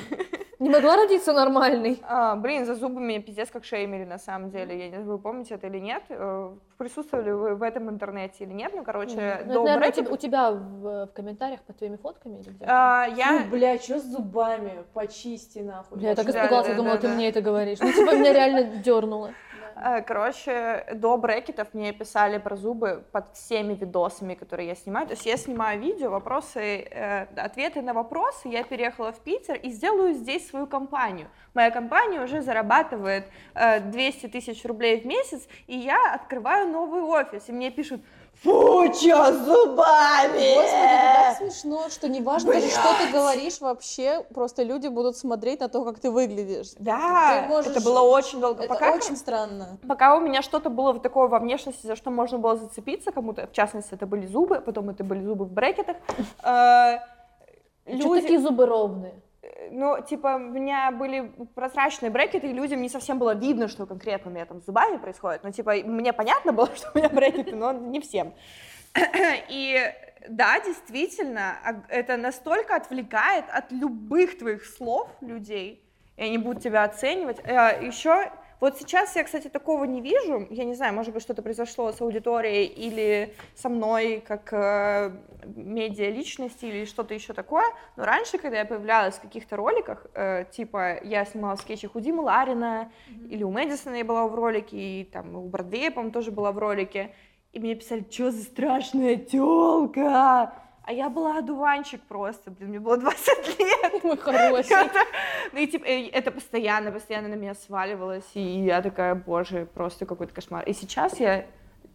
[0.60, 2.02] Не могла родиться нормальный.
[2.02, 4.78] А, блин, за зубы меня пиздец как шеймили на самом деле.
[4.78, 6.02] Я не знаю, вы помните это или нет.
[6.10, 8.72] Э, Присутствовали вы в этом интернете или нет?
[8.76, 11.78] Ну, короче, Ну, до это, наверное, у брекет- тебя, у тебя в, в комментариях под
[11.78, 12.66] твоими фотками или где?
[12.68, 13.40] А, я...
[13.44, 14.84] Фу, бля, что с зубами?
[14.94, 16.00] Почисти нахуй.
[16.00, 17.14] Бля, я так да, испугалась, да, я думала, да, ты да.
[17.14, 17.80] мне это говоришь.
[17.80, 19.32] Ну, типа, меня реально дернуло.
[19.84, 25.08] Э, Короче, до брекетов мне писали про зубы под всеми видосами, которые я снимаю.
[25.08, 28.48] То есть я снимаю видео, вопросы, э, ответы на вопросы.
[28.48, 31.28] Я переехала в Питер и сделаю здесь свою компанию.
[31.54, 37.50] Моя компания уже зарабатывает э, 200 тысяч рублей в месяц, и я открываю новый офис.
[37.50, 38.02] И мне пишут,
[38.44, 40.56] фу, чё с зубами?
[40.56, 45.60] Господи, это так смешно, что неважно даже, что ты говоришь вообще, просто люди будут смотреть
[45.60, 46.72] на то, как ты выглядишь.
[46.80, 48.64] Да, Ты можешь- это было очень долго.
[48.64, 49.78] Это Пока- очень странно.
[49.88, 53.52] Пока у меня что-то было такое во внешности, за что можно было зацепиться кому-то, в
[53.52, 55.98] частности, это были зубы, потом это были зубы в брекетах.
[56.44, 56.98] э,
[57.86, 59.14] Что люди- такие зубы ровные?
[59.72, 64.32] Ну, типа, у меня были прозрачные брекеты, и людям не совсем было видно, что конкретно
[64.32, 65.44] у меня там с зубами происходит.
[65.44, 68.34] Ну, типа, мне понятно было, что у меня брекеты, но не всем.
[69.50, 69.94] И
[70.30, 75.84] да, действительно, а- это настолько отвлекает от любых твоих слов людей,
[76.18, 77.40] и они будут тебя оценивать.
[77.40, 80.48] Еще, вот сейчас я, кстати, такого не вижу.
[80.50, 85.12] Я не знаю, может быть, что-то произошло с аудиторией или со мной как э,
[85.46, 87.66] медиа-личности или что-то еще такое.
[87.96, 92.00] Но раньше, когда я появлялась в каких-то роликах, э, типа я снимала в скетчах у
[92.00, 92.92] Димы Ларина,
[93.30, 96.58] или у Мэдисона я была в ролике, и там у Бродвея, по-моему, тоже была в
[96.58, 97.14] ролике.
[97.54, 100.54] И мне писали, что за страшная телка?
[100.88, 104.04] А я была одуванчик просто, блин, мне было 20 лет.
[104.06, 104.86] Мой хороший.
[104.86, 105.06] Это-
[105.52, 110.34] Ну и типа это постоянно, постоянно на меня сваливалось, и я такая, боже, просто какой-то
[110.34, 110.64] кошмар.
[110.64, 111.46] И сейчас я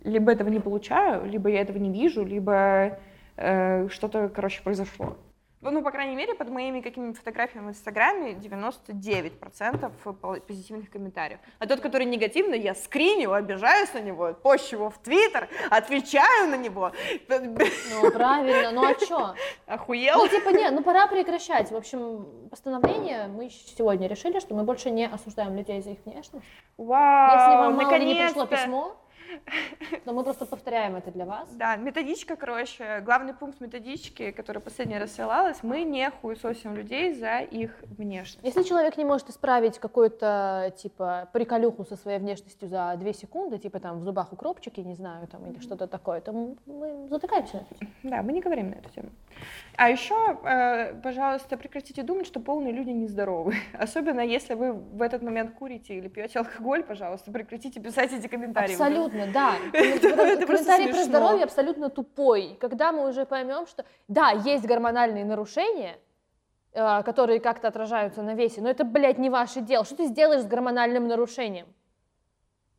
[0.04, 2.98] либо этого не получаю, либо я этого не вижу, либо
[3.36, 5.16] э, что-то, короче, произошло.
[5.62, 9.90] Ну, по крайней мере, под моими какими-то фотографиями в Инстаграме 99%
[10.20, 11.38] пол- позитивных комментариев.
[11.60, 16.56] А тот, который негативный, я скриню, обижаюсь на него, пощу его в Твиттер, отвечаю на
[16.56, 16.90] него.
[17.28, 19.34] Ну, правильно, ну а чё?
[19.66, 20.18] Охуел?
[20.18, 21.70] Ну, типа, нет, ну пора прекращать.
[21.70, 26.44] В общем, постановление мы сегодня решили, что мы больше не осуждаем людей за их внешность.
[26.76, 28.96] Вау, Если вам мало не пришло письмо,
[30.04, 31.48] то мы просто повторяем это для вас.
[31.54, 37.70] Да, методичка, короче, главный пункт методички, который последний рассылалась, мы не хуесосим людей за их
[37.82, 38.44] внешность.
[38.44, 43.80] Если человек не может исправить какую-то, типа, приколюху со своей внешностью за две секунды, типа,
[43.80, 47.56] там, в зубах укропчики, не знаю, там, или что-то такое, то мы затыкаемся.
[47.56, 47.90] на эту тему.
[48.02, 49.10] Да, мы не говорим на эту тему.
[49.76, 50.14] А еще,
[50.44, 53.54] э, пожалуйста, прекратите думать, что полные люди нездоровы.
[53.72, 58.74] Особенно если вы в этот момент курите или пьете алкоголь, пожалуйста, прекратите писать эти комментарии.
[59.06, 59.21] уже.
[59.24, 59.56] Абсолютно, да.
[60.46, 62.56] Комментарий про здоровье абсолютно тупой.
[62.60, 65.98] Когда мы уже поймем, что да, есть гормональные нарушения,
[66.72, 69.84] э, которые как-то отражаются на весе, но это, блядь, не ваше дело.
[69.84, 71.66] Что ты сделаешь с гормональным нарушением?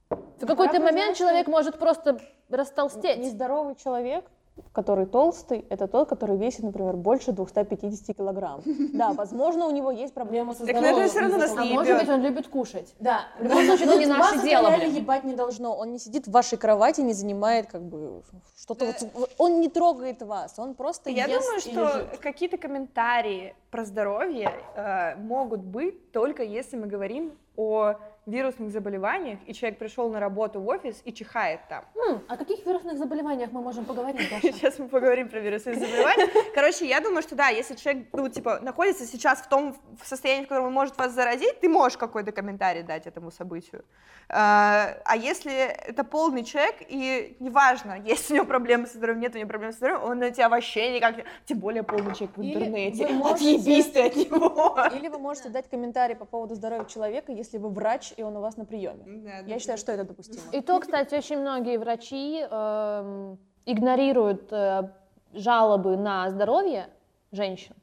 [0.10, 2.20] В какой-то момент человек может просто
[2.50, 3.20] растолстеть.
[3.20, 4.26] Нездоровый человек,
[4.72, 8.62] который толстый, это тот, который весит, например, больше 250 килограмм.
[8.94, 11.10] Да, возможно, у него есть проблемы со Так, это здоровьем.
[11.10, 12.02] всё равно нас А не может ебёт.
[12.02, 12.94] быть, он любит кушать.
[13.00, 15.04] Да, В любом случае, это не вас наше дело, реально блин.
[15.04, 15.76] ебать не должно.
[15.76, 18.22] Он не сидит в вашей кровати, не занимает как бы
[18.60, 18.86] что-то.
[19.14, 23.86] вот- Он не трогает вас, он просто Я ест думаю, и что какие-то комментарии про
[23.86, 27.96] здоровье э, могут быть только если мы говорим о
[28.26, 31.84] вирусных заболеваниях, и человек пришел на работу в офис и чихает там.
[32.10, 34.42] М, о каких вирусных заболеваниях мы можем поговорить, Даша?
[34.54, 36.30] Сейчас мы поговорим про вирусные заболевания.
[36.56, 40.48] Короче, я думаю, что да, если человек, ну, типа, находится сейчас в том состоянии, в
[40.48, 43.84] котором он может вас заразить, ты можешь какой-то комментарий дать этому событию.
[44.30, 49.36] А а если это полный человек, и неважно, есть у него проблемы со здоровьем, нет
[49.36, 51.26] у него проблем со здоровьем, он на тебя вообще никак не...
[51.46, 53.08] Тем более полный человек в интернете.
[53.10, 54.78] можете- Отъебись ты от него.
[54.94, 58.42] Или вы можете дать комментарий по поводу здоровья человека, если вы врач, и он у
[58.42, 59.06] вас на приеме.
[59.48, 60.42] Я считаю, что это допустимо.
[60.52, 64.90] И то, кстати, очень многие врачи эм, игнорируют э,
[65.34, 66.90] жалобы на здоровье
[67.32, 67.76] женщин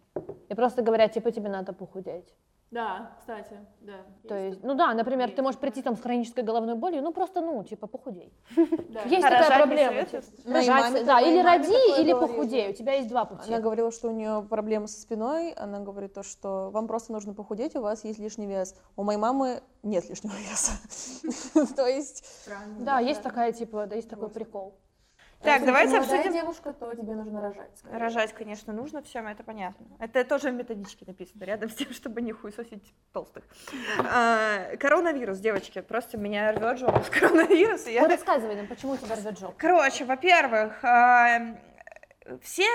[0.49, 2.35] и просто говорят, типа, тебе надо похудеть.
[2.71, 3.95] Да, кстати, да.
[4.29, 7.41] То есть, ну да, например, ты можешь прийти там с хронической головной болью, ну просто,
[7.41, 8.33] ну, типа, похудей.
[8.91, 9.03] да.
[9.03, 10.05] Есть А такая проблема.
[10.05, 12.71] типа, рожать, да, или роди, или похудей.
[12.71, 13.53] У тебя есть два пути.
[13.53, 15.51] Она говорила, что у нее проблемы со спиной.
[15.53, 18.77] Она говорит то, что вам просто нужно похудеть, у вас есть лишний вес.
[18.95, 21.75] У моей мамы нет лишнего веса.
[21.75, 22.25] То есть
[22.79, 24.79] Да, есть такая, типа, да, есть такой прикол.
[25.43, 26.33] Так, давайте обсудим.
[26.33, 27.71] девушка, то тебе нужно рожать.
[27.79, 27.99] скорее.
[27.99, 29.87] Рожать, конечно, нужно всем, это понятно.
[29.99, 33.45] Это тоже в методичке написано, рядом с тем, чтобы не хуесосить толстых.
[34.05, 37.87] А, Коронавирус, девочки, просто меня рвет жопу с коронавируса.
[37.87, 39.55] Ну, Я рассказывай нам, почему тебя рвет жопу.
[39.57, 41.57] Короче, во-первых, а,
[42.43, 42.69] все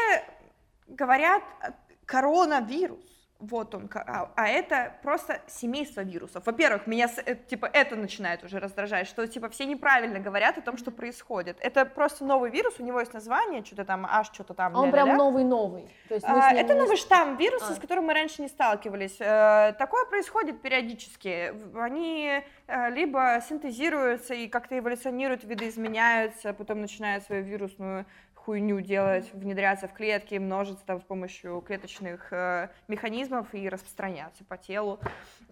[0.88, 1.74] говорят а,
[2.05, 3.14] коронавирус.
[3.51, 6.45] Вот он, а, а это просто семейство вирусов.
[6.45, 10.77] Во-первых, меня э, типа это начинает уже раздражать, что типа все неправильно говорят о том,
[10.77, 11.57] что происходит.
[11.59, 14.75] Это просто новый вирус, у него есть название, что-то там, аж что-то там.
[14.75, 15.23] А он прям ля-ля-ля.
[15.23, 15.89] новый-новый.
[16.07, 17.75] То есть А, Это не- новый штамм вируса, А.
[17.75, 19.17] с которым мы раньше не сталкивались.
[19.19, 21.53] Э, Такое происходит периодически.
[21.77, 28.05] Они э, либо синтезируются и как-то эволюционируют, видоизменяются, потом начинают свою вирусную
[28.45, 34.55] хуйню делать, внедряться в клетки, множиться там с помощью клеточных э, механизмов и распространяться по
[34.57, 34.99] телу.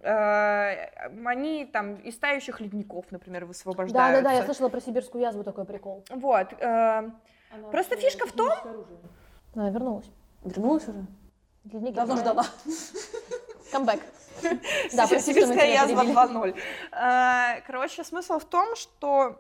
[0.04, 0.90] Э,
[1.26, 4.22] Они там из тающих ледников, например, высвобождаются.
[4.22, 6.06] Да-да-да, я слышала про сибирскую язву такой прикол.
[6.12, 6.54] Вот.
[6.60, 7.10] э,
[7.72, 8.52] Просто фишка в том,
[9.56, 10.10] Она вернулась.
[10.44, 11.06] Вернулась уже?
[11.66, 12.46] Ледники Давно ждала.
[13.72, 14.02] Камбэк.
[14.94, 16.54] Да, прости, Сибирская язва перебили.
[16.54, 16.60] 2.0.
[16.92, 19.40] Э, Короче, смысл в том, что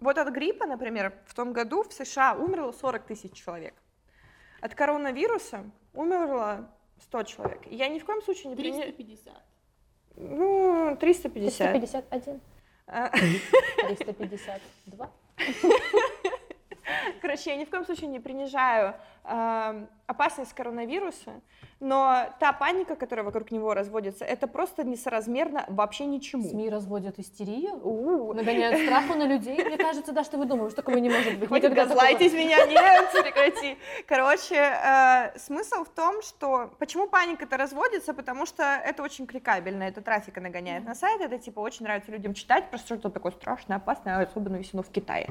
[0.00, 3.74] вот от гриппа, например, в том году в США умерло 40 тысяч человек.
[4.60, 6.70] От коронавируса умерло
[7.02, 7.66] 100 человек.
[7.66, 9.34] И Я ни в коем случае не приня- 350.
[10.16, 11.72] Ну, 350.
[11.72, 12.40] 351,
[12.86, 13.08] Э,
[13.88, 15.10] 352.
[17.20, 18.94] Короче, я ни в коем случае не принижаю
[20.06, 21.40] опасность коронавируса,
[21.78, 26.48] но та паника, которая вокруг него разводится, это просто несоразмерно вообще ничему.
[26.48, 29.64] СМИ разводят истерию, У, нагоняют страху на людей.
[29.64, 31.48] Мне кажется, да, что вы думаете, что такого не может быть.
[31.48, 33.78] Хватит Никогда такого- газлайтить меня, нет, прекрати.
[34.06, 40.00] Короче, э, смысл в том, что почему паника-то разводится, потому что это очень кликабельно, это
[40.02, 44.20] трафика нагоняет на сайт, это типа очень нравится людям читать, просто что такое страшное, опасное,
[44.20, 45.30] особенно если оно в Китае.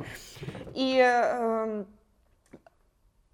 [0.73, 1.85] И эм,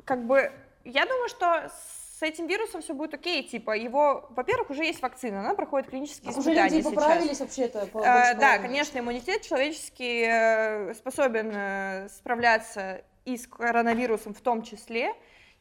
[0.06, 0.51] как бы
[0.84, 1.70] я думаю, что
[2.18, 6.32] с этим вирусом все будет окей, типа его, во-первых, уже есть вакцина, она проходит клинические
[6.32, 6.93] Уже испытания люди сейчас.
[6.93, 7.80] поправились вообще-то?
[7.88, 14.62] по- больше Да, конечно, иммунитет человеческий э, способен э, справляться и с коронавирусом в том
[14.62, 15.14] числе.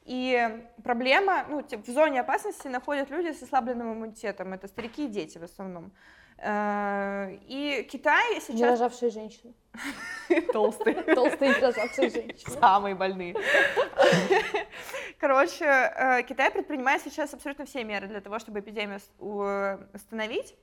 [0.04, 0.48] И
[0.84, 4.52] проблема, ну, типа, в зоне опасности находят люди с ослабленным иммунитетом.
[4.52, 5.92] Это старики и дети в основном.
[6.42, 9.54] И Китай Не сейчас рожавшие женщины.
[10.52, 12.60] Толстые не рожавшие женщины.
[12.60, 13.34] Самые больные.
[15.18, 19.00] Короче, э, Китай предпринимает сейчас абсолютно все меры для того, чтобы эпидемию
[19.92, 20.54] остановить.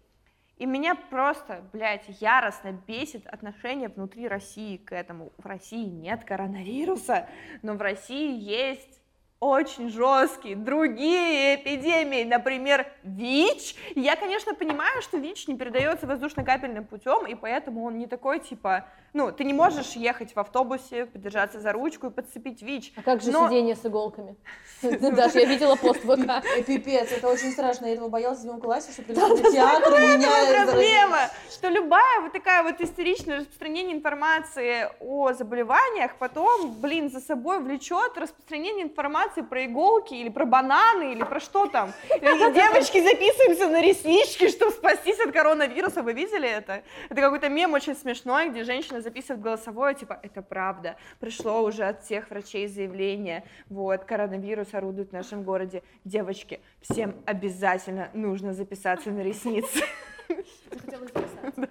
[0.57, 5.31] И меня просто, блядь, яростно бесит отношение внутри России к этому.
[5.37, 7.27] В России нет коронавируса,
[7.63, 9.00] но в России есть
[9.41, 13.75] очень жесткие другие эпидемии, например, ВИЧ.
[13.95, 18.85] Я, конечно, понимаю, что ВИЧ не передается воздушно-капельным путем, и поэтому он не такой, типа,
[19.13, 22.93] ну, ты не можешь ехать в автобусе, подержаться за ручку и подцепить ВИЧ.
[22.95, 24.35] А как же Но- сидение с иголками?
[24.81, 26.65] Даже я видела пост ВК.
[26.65, 27.87] Пипец, это очень страшно.
[27.87, 32.21] Я этого боялась в седьмом классе, что придут в театр, меня Это проблема, что любая
[32.21, 39.41] вот такая вот истеричное распространение информации о заболеваниях потом, блин, за собой влечет распространение информации
[39.41, 41.91] про иголки или про бананы или про что там.
[42.09, 46.01] Девочки записываемся на реснички, чтобы спастись от коронавируса.
[46.01, 46.81] Вы видели это?
[47.09, 52.03] Это какой-то мем очень смешной, где женщина записывает голосовое, типа, это правда, пришло уже от
[52.03, 55.83] всех врачей заявление, вот, коронавирус орудует в нашем городе.
[56.05, 59.83] Девочки, всем обязательно нужно записаться на ресницы.
[60.71, 61.69] Записаться.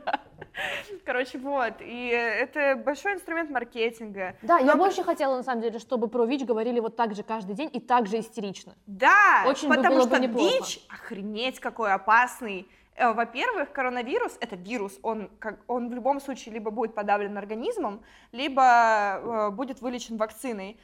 [1.06, 4.36] Короче, вот, и это большой инструмент маркетинга.
[4.42, 7.22] Да, я Но- больше хотела, на самом деле, чтобы про ВИЧ говорили вот так же
[7.22, 8.74] каждый день и так же истерично.
[8.86, 10.54] Да, Очень бы потому было бы что неплохо.
[10.58, 12.68] ВИЧ, охренеть какой опасный.
[13.00, 18.04] Э, Во-первых, коронавирус— это вирус, он, как, он в любом случае либо будет подавлен организмом,
[18.30, 20.78] либо э, будет вылечен вакциной.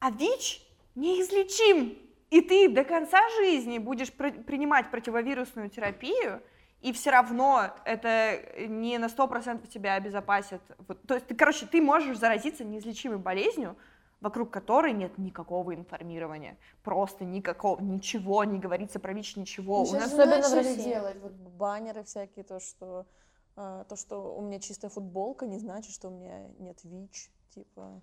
[0.00, 0.60] А ВИЧ
[0.96, 1.96] неизлечим,
[2.30, 6.42] и ты до конца жизни будешь при- принимать противовирусную терапию,
[6.80, 10.62] и все равно это не на 100% тебя обезопасит.
[10.88, 13.76] Вот, то есть, ты, короче, ты можешь заразиться неизлечимой болезнью,
[14.24, 16.56] вокруг которой нет никакого информирования.
[16.82, 19.76] Просто никакого, ничего не говорится про ВИЧ, ничего.
[19.76, 20.82] Ну, У сейчас нас особенно в России.
[20.82, 23.04] делать вот баннеры всякие, то, что
[23.54, 28.00] а, то, что у меня чистая футболка, не значит, что у меня нет ВИЧ, типа.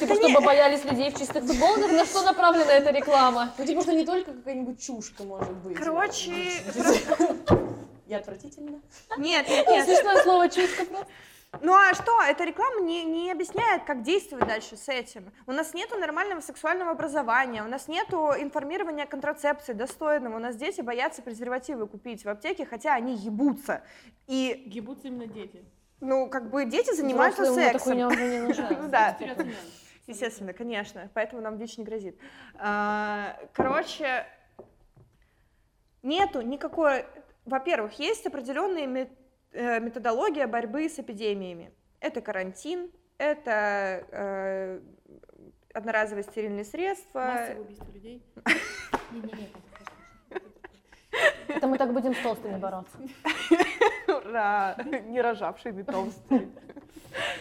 [0.00, 3.52] Типа, чтобы боялись людей в чистых футболках, на что направлена эта реклама?
[3.58, 5.76] Ну, типа, что не только какая-нибудь чушка может быть.
[5.76, 6.32] Короче,
[8.06, 8.80] Я отвратительно.
[9.18, 9.84] Нет, нет, нет.
[9.84, 11.08] Смешное слово чушка просто.
[11.62, 15.32] Ну а что, эта реклама не, не объясняет, как действовать дальше с этим.
[15.46, 20.56] У нас нету нормального сексуального образования, у нас нету информирования о контрацепции достойного, у нас
[20.56, 23.82] дети боятся презервативы купить в аптеке, хотя они ебутся.
[24.26, 25.64] И, Гибутся именно дети.
[26.00, 27.96] ну, как бы дети занимаются Взрослым эта сексом.
[27.96, 28.04] не
[28.82, 29.16] Ну да,
[30.06, 32.18] естественно, конечно, поэтому нам ВИЧ не грозит.
[32.58, 34.26] А, Короче,
[36.02, 37.04] нету никакой...
[37.44, 39.08] Во-первых, есть э,
[39.56, 41.72] методология борьбы с эпидемиями.
[42.00, 44.80] Это карантин, это э,
[45.72, 47.20] одноразовые стерильные средства.
[47.20, 48.22] Массовое убийство людей.
[49.12, 49.48] Не-не-не,
[50.30, 50.42] это
[51.48, 52.98] Это мы так будем с толстыми бороться.
[54.08, 54.76] Ура!
[55.06, 56.50] Не рожавшими толстые.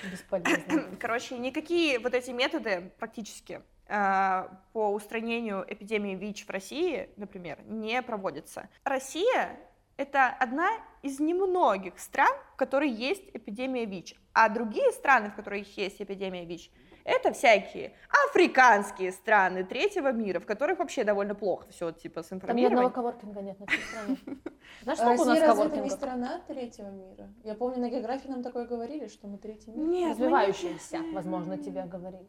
[0.10, 0.96] Бесполезно.
[1.00, 8.02] Короче, никакие вот эти методы практически э, по устранению эпидемии ВИЧ в России, например, не
[8.02, 8.70] проводятся.
[8.84, 9.60] Россия—
[9.98, 10.70] это одна
[11.02, 16.46] из немногих стран, в которой есть эпидемия ВИЧ, а другие страны, в которых есть эпидемия
[16.46, 16.72] ВИЧ,
[17.06, 17.94] это всякие
[18.28, 22.88] африканские страны третьего мира, в которых вообще довольно плохо все типа с Там ни одного
[22.88, 22.92] информированием.
[22.92, 24.18] коворкинга нет на всей стране.
[24.82, 25.92] Знаешь, сколько у нас это не коворкингов?
[25.92, 27.30] страна третьего мира?
[27.44, 29.88] Я помню, на географии нам такое говорили, что мы третий мир.
[29.88, 32.28] Нет, Развивающиеся, возможно, тебе говорили.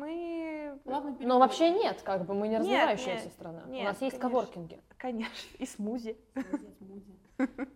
[0.00, 1.40] Мы, Но переход.
[1.40, 3.62] вообще нет, как бы мы не развивающаяся нет, страна.
[3.66, 4.40] У нет, нас есть конечно.
[4.40, 4.80] коворкинги.
[4.96, 6.16] конечно, и смузи.
[6.34, 7.16] Смузи, смузи.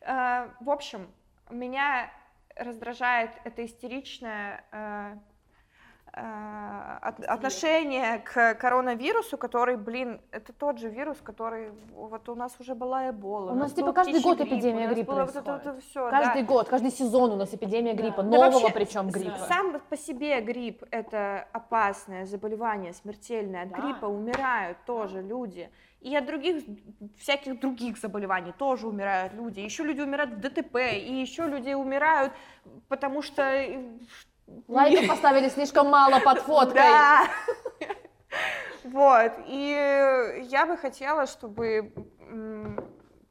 [0.00, 1.10] Э, В общем,
[1.50, 2.10] меня
[2.54, 5.16] раздражает это истеричное э,
[7.02, 13.10] отношение к коронавирусу, который, блин, это тот же вирус, который вот у нас уже была
[13.10, 13.52] Эбола.
[13.52, 15.46] У нас, типа, каждый год грипп, эпидемия у гриппа было происходит.
[15.48, 16.48] вот это всё, Каждый да.
[16.48, 19.38] год, каждый сезон у нас эпидемия гриппа, Да нового вообще, причем гриппа.
[19.48, 23.62] Сам по себе грипп это опасное заболевание, смертельное.
[23.64, 23.76] От Да.
[23.78, 25.70] гриппа умирают тоже люди.
[26.00, 26.62] И от других,
[27.18, 29.60] всяких других заболеваний тоже умирают люди.
[29.60, 32.32] Еще люди умирают в ДТП, и еще люди умирают,
[32.88, 33.42] потому что...
[34.68, 36.74] Лайков поставили слишком мало под фоткой.
[36.82, 37.22] Да.
[38.84, 39.32] Вот.
[39.46, 41.92] И я бы хотела, чтобы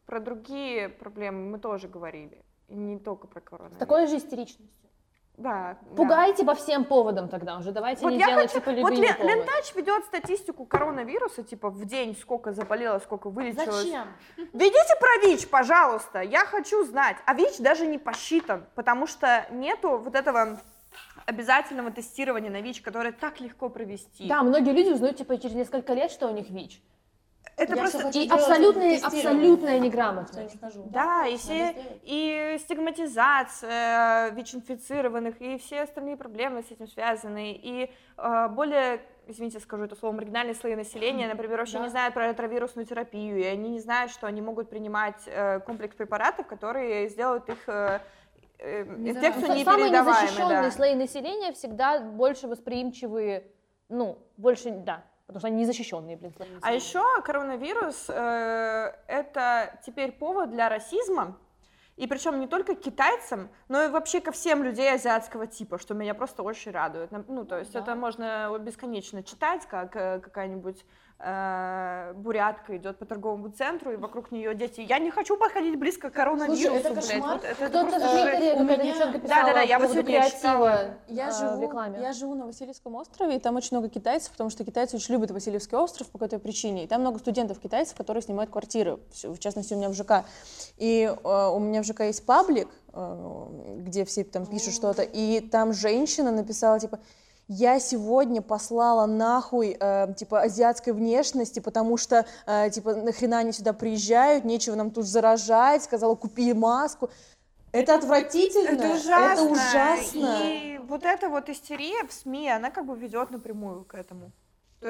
[0.06, 2.44] про другие проблемы мы тоже говорили.
[2.68, 3.80] Не только про С коронавирус.
[3.80, 4.68] такой же истеричностью.
[5.38, 5.78] Да.
[5.82, 5.96] да.
[5.96, 7.72] Пугайте по всем поводам тогда уже.
[7.72, 9.34] Давайте Вот не я делать хочу- типа Вот Лен- поводы.
[9.36, 13.84] Лентач ведет статистику коронавируса, типа в день сколько заболело, сколько вылечилось.
[13.84, 14.08] Зачем?
[14.54, 17.18] Ведите про ВИЧ, пожалуйста, я хочу знать.
[17.26, 20.60] А ВИЧ даже не посчитан, потому что нету вот этого
[21.28, 24.28] обязательного тестирования на ВИЧ, которое так легко провести.
[24.28, 26.82] Да, многие люди узнают типа через несколько лет, что у них ВИЧ.
[27.58, 28.10] Это Я просто...
[28.14, 30.54] И абсолютная, абсолютная неграмотность.
[30.54, 30.84] не хожу.
[30.92, 38.48] Да, и все, и стигматизация ВИЧ-инфицированных, и все остальные проблемы с этим связаны, и э,
[38.50, 41.84] более, извините, скажу это слово, маргинальные слои населения, например, вообще Да.
[41.86, 45.96] не знают про ретровирусную терапию, и они не знают, что они могут принимать э, комплекс
[45.96, 48.00] препаратов, которые сделают их э,
[48.60, 50.22] э, инфекцию Самые непередаваемой.
[50.22, 50.72] незащищенные да.
[50.72, 53.52] слои населения всегда больше восприимчивые,
[53.90, 60.12] ну, больше, да, потому что они незащищенные, блин, слои А еще коронавирус э, это теперь
[60.12, 61.38] повод для расизма.
[61.96, 65.96] И причем не только к китайцам, но и вообще ко всем людей азиатского типа, что
[65.96, 67.10] меня просто очень радует.
[67.28, 67.80] Ну, то есть Да.
[67.80, 70.86] это можно бесконечно читать, как э, какая-нибудь
[71.20, 74.82] бурятка идет по торговому центру, и вокруг нее дети.
[74.82, 77.34] Я не хочу подходить близко к коронавирусу, Слушай, это кошмар.
[77.34, 78.12] Вот это Кто-то просто в.
[78.12, 80.70] Твиттере, какая-то девчонка писала Да-да-да, я вот поводу сегодня читала.
[80.70, 82.00] креатива Я э, живу, в рекламе.
[82.02, 85.32] я живу на Васильевском острове, и там очень много китайцев, потому что китайцы очень любят
[85.32, 86.84] Васильевский остров по какой-то причине.
[86.84, 90.26] И там много студентов-китайцев, которые снимают квартиры, в в частности, у меня в ЖК.
[90.78, 95.40] И э, у меня в ЖК есть паблик, э, где все там пишут что-то, и
[95.40, 97.00] там женщина написала, типа,
[97.48, 103.74] я сегодня послала нахуй, э, типа, азиатской внешности, потому что, э, типа, нахрена они сюда
[103.74, 107.10] приезжают, нечего нам тут заражать, сказала, купи маску.
[107.72, 109.42] Это отвратительно, Это ужасно.
[109.42, 110.40] это ужасно.
[110.44, 114.32] И вот эта вот истерия в СМИ, она как бы ведет напрямую к этому.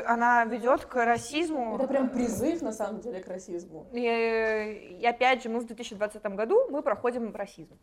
[0.05, 1.76] Она ведет к расизму.
[1.76, 3.88] Это прям призыв, на самом деле, к расизму.
[3.93, 7.78] И, и опять же, мы в 2020 году мы проходим расизм.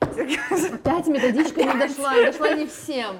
[0.00, 3.16] Опять методичка не дошла, не дошла не всем.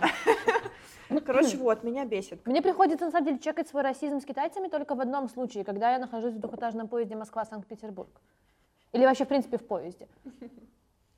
[1.25, 2.47] Короче, вот, меня бесит.
[2.47, 5.93] Мне приходится, на самом деле, чекать свой расизм с китайцами только в одном случае, когда
[5.93, 8.11] я нахожусь в двухэтажном поезде Москва-Санкт-Петербург.
[8.93, 10.09] Или вообще, в принципе, в поезде.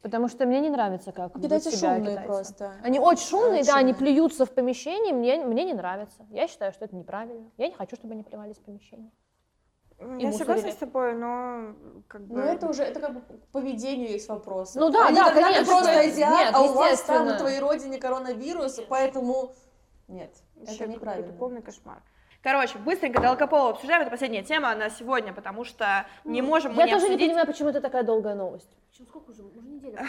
[0.02, 2.26] Потому что мне не нравится, как Китайцы себя шумные китайцы.
[2.26, 2.72] просто.
[2.84, 6.24] Они очень шумные, Очень да, они плюются в помещении, мне, мне не нравится.
[6.30, 7.50] Я считаю, что это неправильно.
[7.56, 9.10] Я не хочу, чтобы они плевались в помещении.
[9.98, 10.32] Я мусорили.
[10.36, 11.74] согласна с тобой, но
[12.06, 12.36] как бы...
[12.36, 14.78] Ну это уже, это как бы к поведению есть вопросы.
[14.78, 15.74] Ну да, Они да, когда ты конечно.
[15.74, 19.52] просто азиат, Нет, а у вас там на твоей родине коронавирус, поэтому...
[20.08, 21.26] Нет, Вообще это неправильно.
[21.26, 22.02] какой-то полный кошмар.
[22.40, 24.02] Короче, быстренько Долгополова обсуждаем.
[24.02, 27.28] Это последняя тема на сегодня, потому что не можем мы Я не тоже не обсудить.
[27.30, 28.70] понимаю, почему это такая долгая новость.
[28.90, 29.42] Причем сколько уже?
[29.42, 30.06] Уже неделя?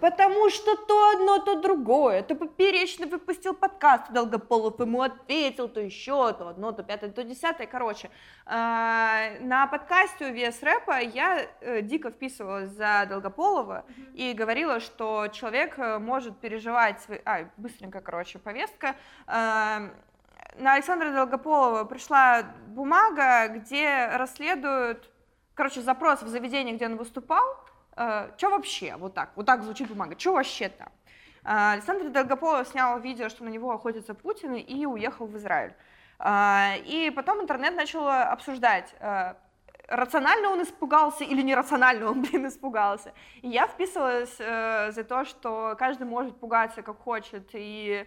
[0.00, 2.22] Потому что то одно, то другое.
[2.22, 7.66] То поперечно выпустил подкаст, Долгополов ему ответил, то еще, то одно, то пятое, то десятое.
[7.66, 8.10] Короче,
[8.46, 15.78] а, на подкасте VS Рэпа я э, дико вписывалась за Долгополова и говорила, что человек
[15.78, 17.00] э, может переживать...
[17.00, 18.94] свои- А, быстренько, короче, повестка.
[20.56, 25.10] На Александра Долгополова пришла бумага, где расследуют,
[25.54, 27.44] короче, запрос в заведении, где он выступал,
[27.94, 30.88] что вообще, вот так, вот так звучит бумага, что вообще там.
[31.44, 35.74] А, Александр Долгополов снял видео, что на него охотится Путин, и уехал в Израиль.
[36.18, 39.36] А, И потом интернет начал обсуждать, а,
[39.88, 43.12] рационально он испугался или нерационально он, блин, испугался.
[43.42, 48.06] И я вписывалась э, за то, что каждый может пугаться как хочет, и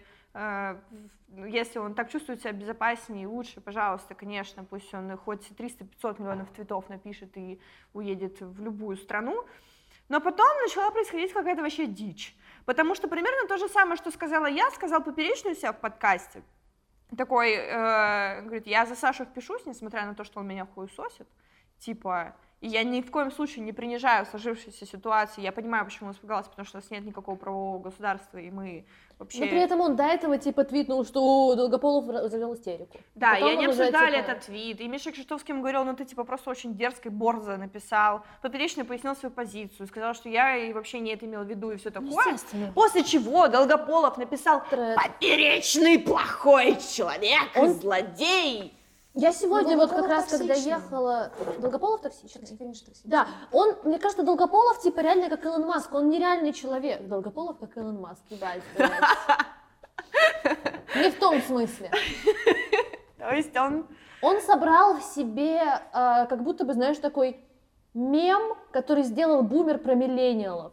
[1.48, 6.50] если он так чувствует себя безопаснее и лучше, пожалуйста, конечно, пусть он хоть 300-500 миллионов
[6.50, 7.60] твитов напишет и
[7.92, 9.44] уедет в любую страну.
[10.08, 12.36] Но потом начала происходить какая-то вообще дичь.
[12.64, 16.42] Потому что примерно то же самое, что сказала я, сказал Поперечный у себя в подкасте.
[17.16, 21.28] Такой, э, говорит, я за Сашу впишусь, несмотря на то, что он меня хуесосит.
[21.78, 25.42] Типа, и я ни в коем случае не принижаю сложившейся ситуации.
[25.42, 28.86] Я понимаю, почему он испугался, потому что у нас нет никакого правового государства, и мы
[29.18, 29.40] вообще...
[29.40, 32.98] Но при этом он до этого типа твитнул, что Долгополов завел истерику.
[33.14, 36.06] Да, Потом и они уже, обсуждали типа, этот твит, и Миша ему говорил, ну ты
[36.06, 38.22] типа просто очень дерзко и борзо написал.
[38.40, 41.76] Поперечный пояснил свою позицию, сказал, что я и вообще не это имел в виду, и
[41.76, 42.38] все такое.
[42.74, 44.96] После чего Долгополов написал Тред.
[44.96, 48.72] «Поперечный плохой человек, Он- злодей».
[49.16, 50.72] Я сегодня Ну, вот как раз, когда токсичный.
[50.72, 51.32] ехала...
[51.58, 52.42] Долгополов токсичный?
[52.58, 53.10] Конечно, токсичный.
[53.10, 57.08] Да, он, мне кажется, Долгополов типа реально как Илон Маск, он нереальный человек.
[57.08, 58.62] Долгополов как Илон Маск, ебать.
[60.94, 61.90] Не в том смысле.
[63.18, 63.86] То есть он...
[64.20, 67.40] Он собрал в себе, э, как будто бы, знаешь, такой
[67.94, 70.72] мем, который сделал бумер про миллениалов.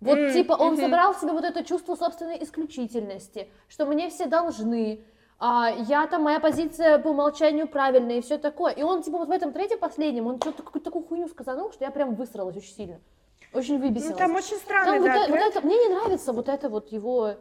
[0.00, 5.04] Вот типа он собрал в себе вот это чувство собственной исключительности, что мне все должны,
[5.38, 8.72] а, я там, моя позиция по умолчанию правильная и все такое.
[8.72, 11.84] И он типа вот в этом третьем последнем, он что-то какую-то такую хуйню сказал, что
[11.84, 13.00] я прям высралась очень сильно.
[13.52, 14.12] Очень выбесилась.
[14.12, 15.56] Ну, там очень вот, да, вот трек.
[15.56, 17.34] это, мне не нравится вот это вот его...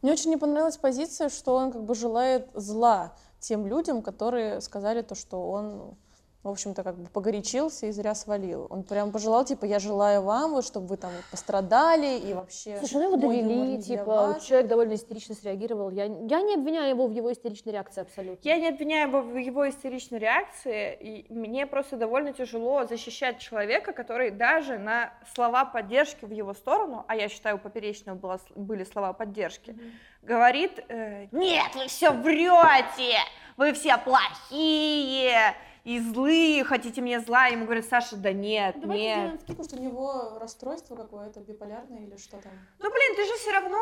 [0.00, 5.02] Мне очень не понравилась позиция, что он как бы желает зла тем людям, которые сказали
[5.02, 5.96] то, что он,
[6.42, 8.66] в общем-то, как бы погорячился и зря свалил.
[8.68, 12.76] Он прям пожелал, типа, я желаю вам, вот, чтобы вы там вот пострадали и вообще...
[12.78, 14.44] Слушай, ну его довели, типа, вас».
[14.44, 15.90] человек довольно истерично среагировал.
[15.90, 18.48] Я, я не обвиняю его в его истеричной реакции абсолютно.
[18.48, 23.92] Я не обвиняю его в его истеричной реакции, и мне просто довольно тяжело защищать человека,
[23.92, 28.82] который даже на слова поддержки в его сторону, а я считаю, у Поперечного было- были
[28.82, 29.78] слова поддержки,
[30.22, 33.18] говорит, э, нет, вы все врете,
[33.56, 39.18] вы все плохие и злые, хотите мне зла, ему говорит, Саша, да нет, Давайте нет.
[39.18, 42.52] сделаем скидку, что у него расстройство какое-то, биполярное или что там.
[42.78, 43.78] Ну, блин, ты же все равно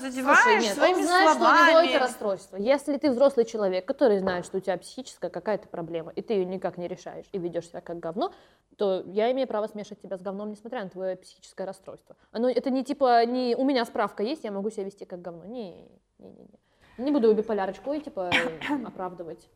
[0.00, 1.56] задеваешь Слушай, нет, своими он знает, словами.
[1.56, 2.56] что у него это расстройство.
[2.56, 6.44] Если ты взрослый человек, который знает, что у тебя психическая какая-то проблема, и ты ее
[6.44, 8.32] никак не решаешь, и ведешь себя как говно,
[8.76, 12.16] то я имею право смешать тебя с говном, несмотря на твое психическое расстройство.
[12.30, 15.44] Оно, это не типа, не у меня справка есть, я могу себя вести как говно.
[15.44, 15.88] Не,
[16.18, 17.04] не, не, не.
[17.04, 18.30] Не буду биполярочку и типа
[18.86, 19.48] оправдывать.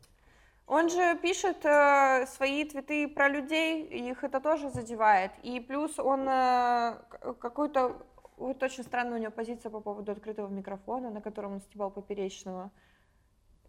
[0.67, 5.31] Он же пишет э, свои твиты про людей, их это тоже задевает.
[5.41, 6.97] И плюс он э,
[7.39, 8.05] какую-то
[8.35, 12.69] вот очень странная у него позиция по поводу открытого микрофона, на котором он стебал поперечного.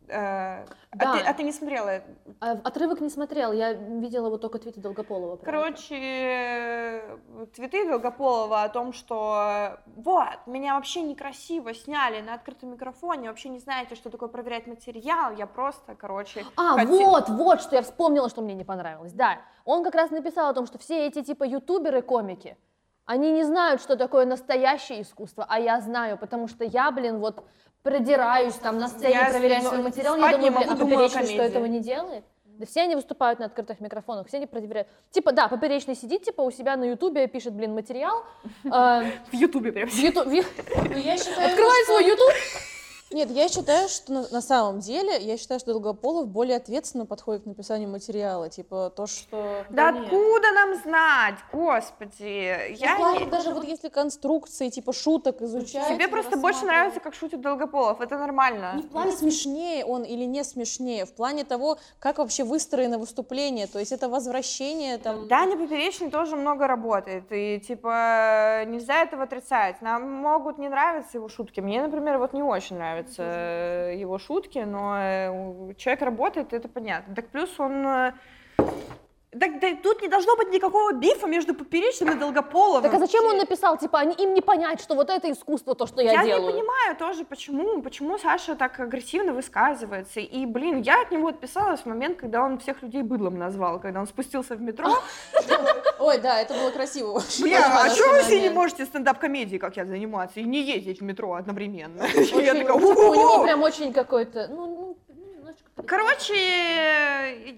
[0.08, 1.12] Э, Да.
[1.12, 2.02] а, ты, а ты не смотрела?
[2.40, 5.36] А отрывок не смотрел, я видела вот только твиты Долгополова.
[5.36, 7.16] Короче, э,
[7.54, 13.50] твиты Долгополова о том, что э, вот, меня вообще некрасиво сняли на открытом микрофоне, вообще
[13.50, 16.44] не знаете, что такое проверять материал, я просто, короче...
[16.56, 19.12] А, хоте- вот, вот, что я вспомнила, что мне не понравилось.
[19.12, 22.56] Да, он как раз написал о том, что все эти типа ютуберы-комики,
[23.04, 27.42] они не знают, что такое настоящее искусство, а я знаю, потому что я, блин, вот
[27.82, 31.26] продираюсь там на сцене, Я проверяю свой материал, я не думаю, блин, могу, а Поперечный
[31.26, 32.24] что этого не делает?
[32.58, 34.88] Да все они выступают на открытых микрофонах, все они проверяют.
[35.12, 38.24] Типа, да, Поперечный сидит, типа, у себя на ютубе пишет, блин, материал,
[38.64, 38.68] э,
[39.30, 39.88] В Ютубе прям.
[41.36, 42.32] Ну, открывает свой ютуб,
[43.10, 47.44] Нет, я считаю, что на, на самом деле, я считаю, что Долгополов более ответственно подходит
[47.44, 48.48] к написанию материала.
[48.48, 49.64] Типа то, что...
[49.70, 50.04] Да нет.
[50.04, 55.88] откуда нам знать, господи, Ну, я плане не- даже вот если конструкции, типа шуток изучать.
[55.88, 58.74] Тебе просто больше нравится, как шутит Долгополов, это нормально.
[58.76, 63.66] Не в плане смешнее он или не смешнее, в плане того, как вообще выстроено выступление,
[63.66, 65.28] то есть это возвращение там...
[65.28, 69.80] Даня Поперечный тоже много работает, и, типа, нельзя этого отрицать.
[69.82, 71.60] Нам могут не нравиться его шутки.
[71.60, 77.14] Мне, например, вот не очень нравятся э, его шутки, но э, человек работает, это понятно.
[77.14, 78.12] Так плюс он...
[79.30, 82.82] Так, да тут не должно быть никакого бифа между Поперечным и Долгополовым.
[82.82, 85.86] Так а зачем он написал, типа, они, им не понять, что вот это искусство, то,
[85.86, 86.46] что я, Я делаю?
[86.46, 90.20] не понимаю тоже, почему, почему Саша так агрессивно высказывается.
[90.20, 94.00] И, блин, я от него отписалась в момент, когда он всех людей быдлом назвал, когда
[94.00, 94.88] он спустился в метро.
[95.98, 97.20] Ой, да, это было красиво.
[97.42, 101.04] Бля, а что вы все не можете стендап-комедией, как я, заниматься, и не ездить в
[101.04, 102.02] метро одновременно?
[102.04, 104.77] Я такая, типа, у него прям очень какой-то, ну.
[105.88, 106.34] Короче,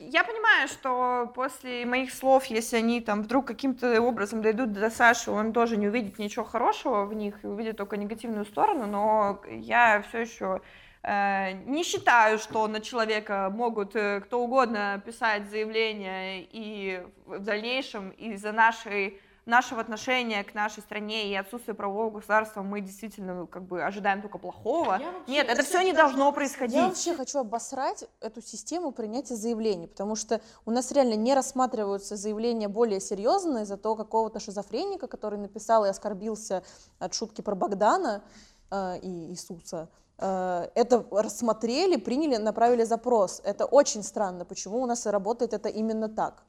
[0.09, 5.31] я понимаю, что после моих слов, если они там вдруг каким-то образом дойдут до Саши,
[5.31, 10.03] он тоже не увидит ничего хорошего в них и увидит только негативную сторону, но я
[10.09, 10.61] все еще
[11.03, 18.11] Э, Не считаю, что на человека могут э, кто угодно писать заявления, и в дальнейшем
[18.11, 23.64] из-за нашей нашего отношения к нашей стране и отсутствия правового государства мы действительно ну, как
[23.64, 24.99] бы ожидаем только плохого.
[25.01, 26.76] Я вообще- Нет, это это все не должно происходить.
[26.76, 32.16] Я вообще хочу обосрать эту систему принятия заявлений, потому что у нас реально не рассматриваются
[32.16, 36.62] заявления более серьезные за то какого-то шизофреника, который написал и оскорбился
[36.99, 38.22] от шутки про Богдана
[38.70, 39.88] э, и Иисуса.
[40.18, 43.41] Э, это рассмотрели, приняли, направили запрос.
[43.45, 46.43] Это очень странно, почему у нас работает это именно так.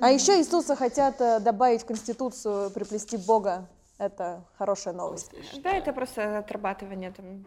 [0.00, 3.66] А еще Иисуса хотят э, добавить в Конституцию, приплести Бога.
[3.98, 5.32] Это хорошая новость.
[5.62, 7.44] Да, это просто отрабатывание там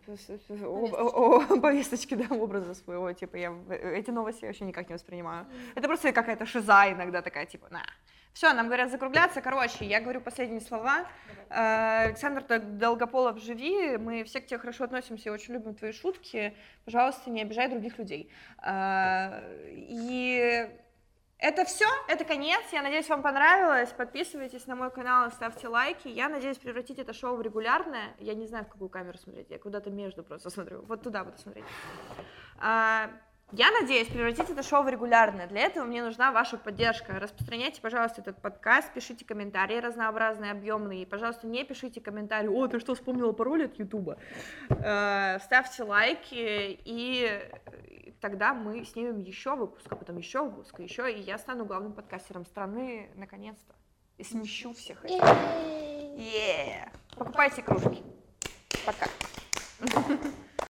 [0.65, 5.45] о- о- повесточки, да, образа своего, типа, я в- эти новости вообще никак не воспринимаю.
[5.75, 7.83] Это просто какая-то шиза иногда такая, типа, на.
[8.33, 11.05] Все, нам говорят закругляться, короче, я говорю последние слова.
[11.49, 15.93] Э, Александр Дол- Долгополов, живи, мы все к тебе хорошо относимся и очень любим твои
[15.93, 16.53] шутки,
[16.83, 18.29] пожалуйста, не обижай других людей.
[18.61, 19.39] Э,
[19.77, 20.69] И
[21.41, 22.61] это все, это конец.
[22.71, 23.89] Я надеюсь, вам понравилось.
[23.89, 26.07] Подписывайтесь на мой канал, ставьте лайки.
[26.07, 28.15] Я надеюсь превратить это шоу в регулярное.
[28.19, 29.49] Я не знаю, в какую камеру смотреть.
[29.49, 30.83] Я куда-то между просто смотрю.
[30.83, 31.65] Вот туда буду смотреть.
[32.59, 33.09] А,
[33.53, 35.47] Я надеюсь превратить это шоу в регулярное.
[35.47, 37.19] Для этого мне нужна ваша поддержка.
[37.19, 41.01] Распространяйте, пожалуйста, этот подкаст, пишите комментарии разнообразные, объемные.
[41.01, 44.17] И, пожалуйста, не пишите комментарии, о, ты что, вспомнила пароль от Ютуба?
[44.69, 47.41] Э, Ставьте лайки, и
[48.21, 51.93] тогда мы снимем еще выпуск, а потом еще выпуск, и еще, и я стану главным
[51.93, 53.75] подкастером страны, наконец-то.
[54.17, 55.21] И смещу всех этих.
[55.21, 56.89] Yeah.
[57.17, 58.03] Покупайте кружки.
[58.85, 59.07] Пока.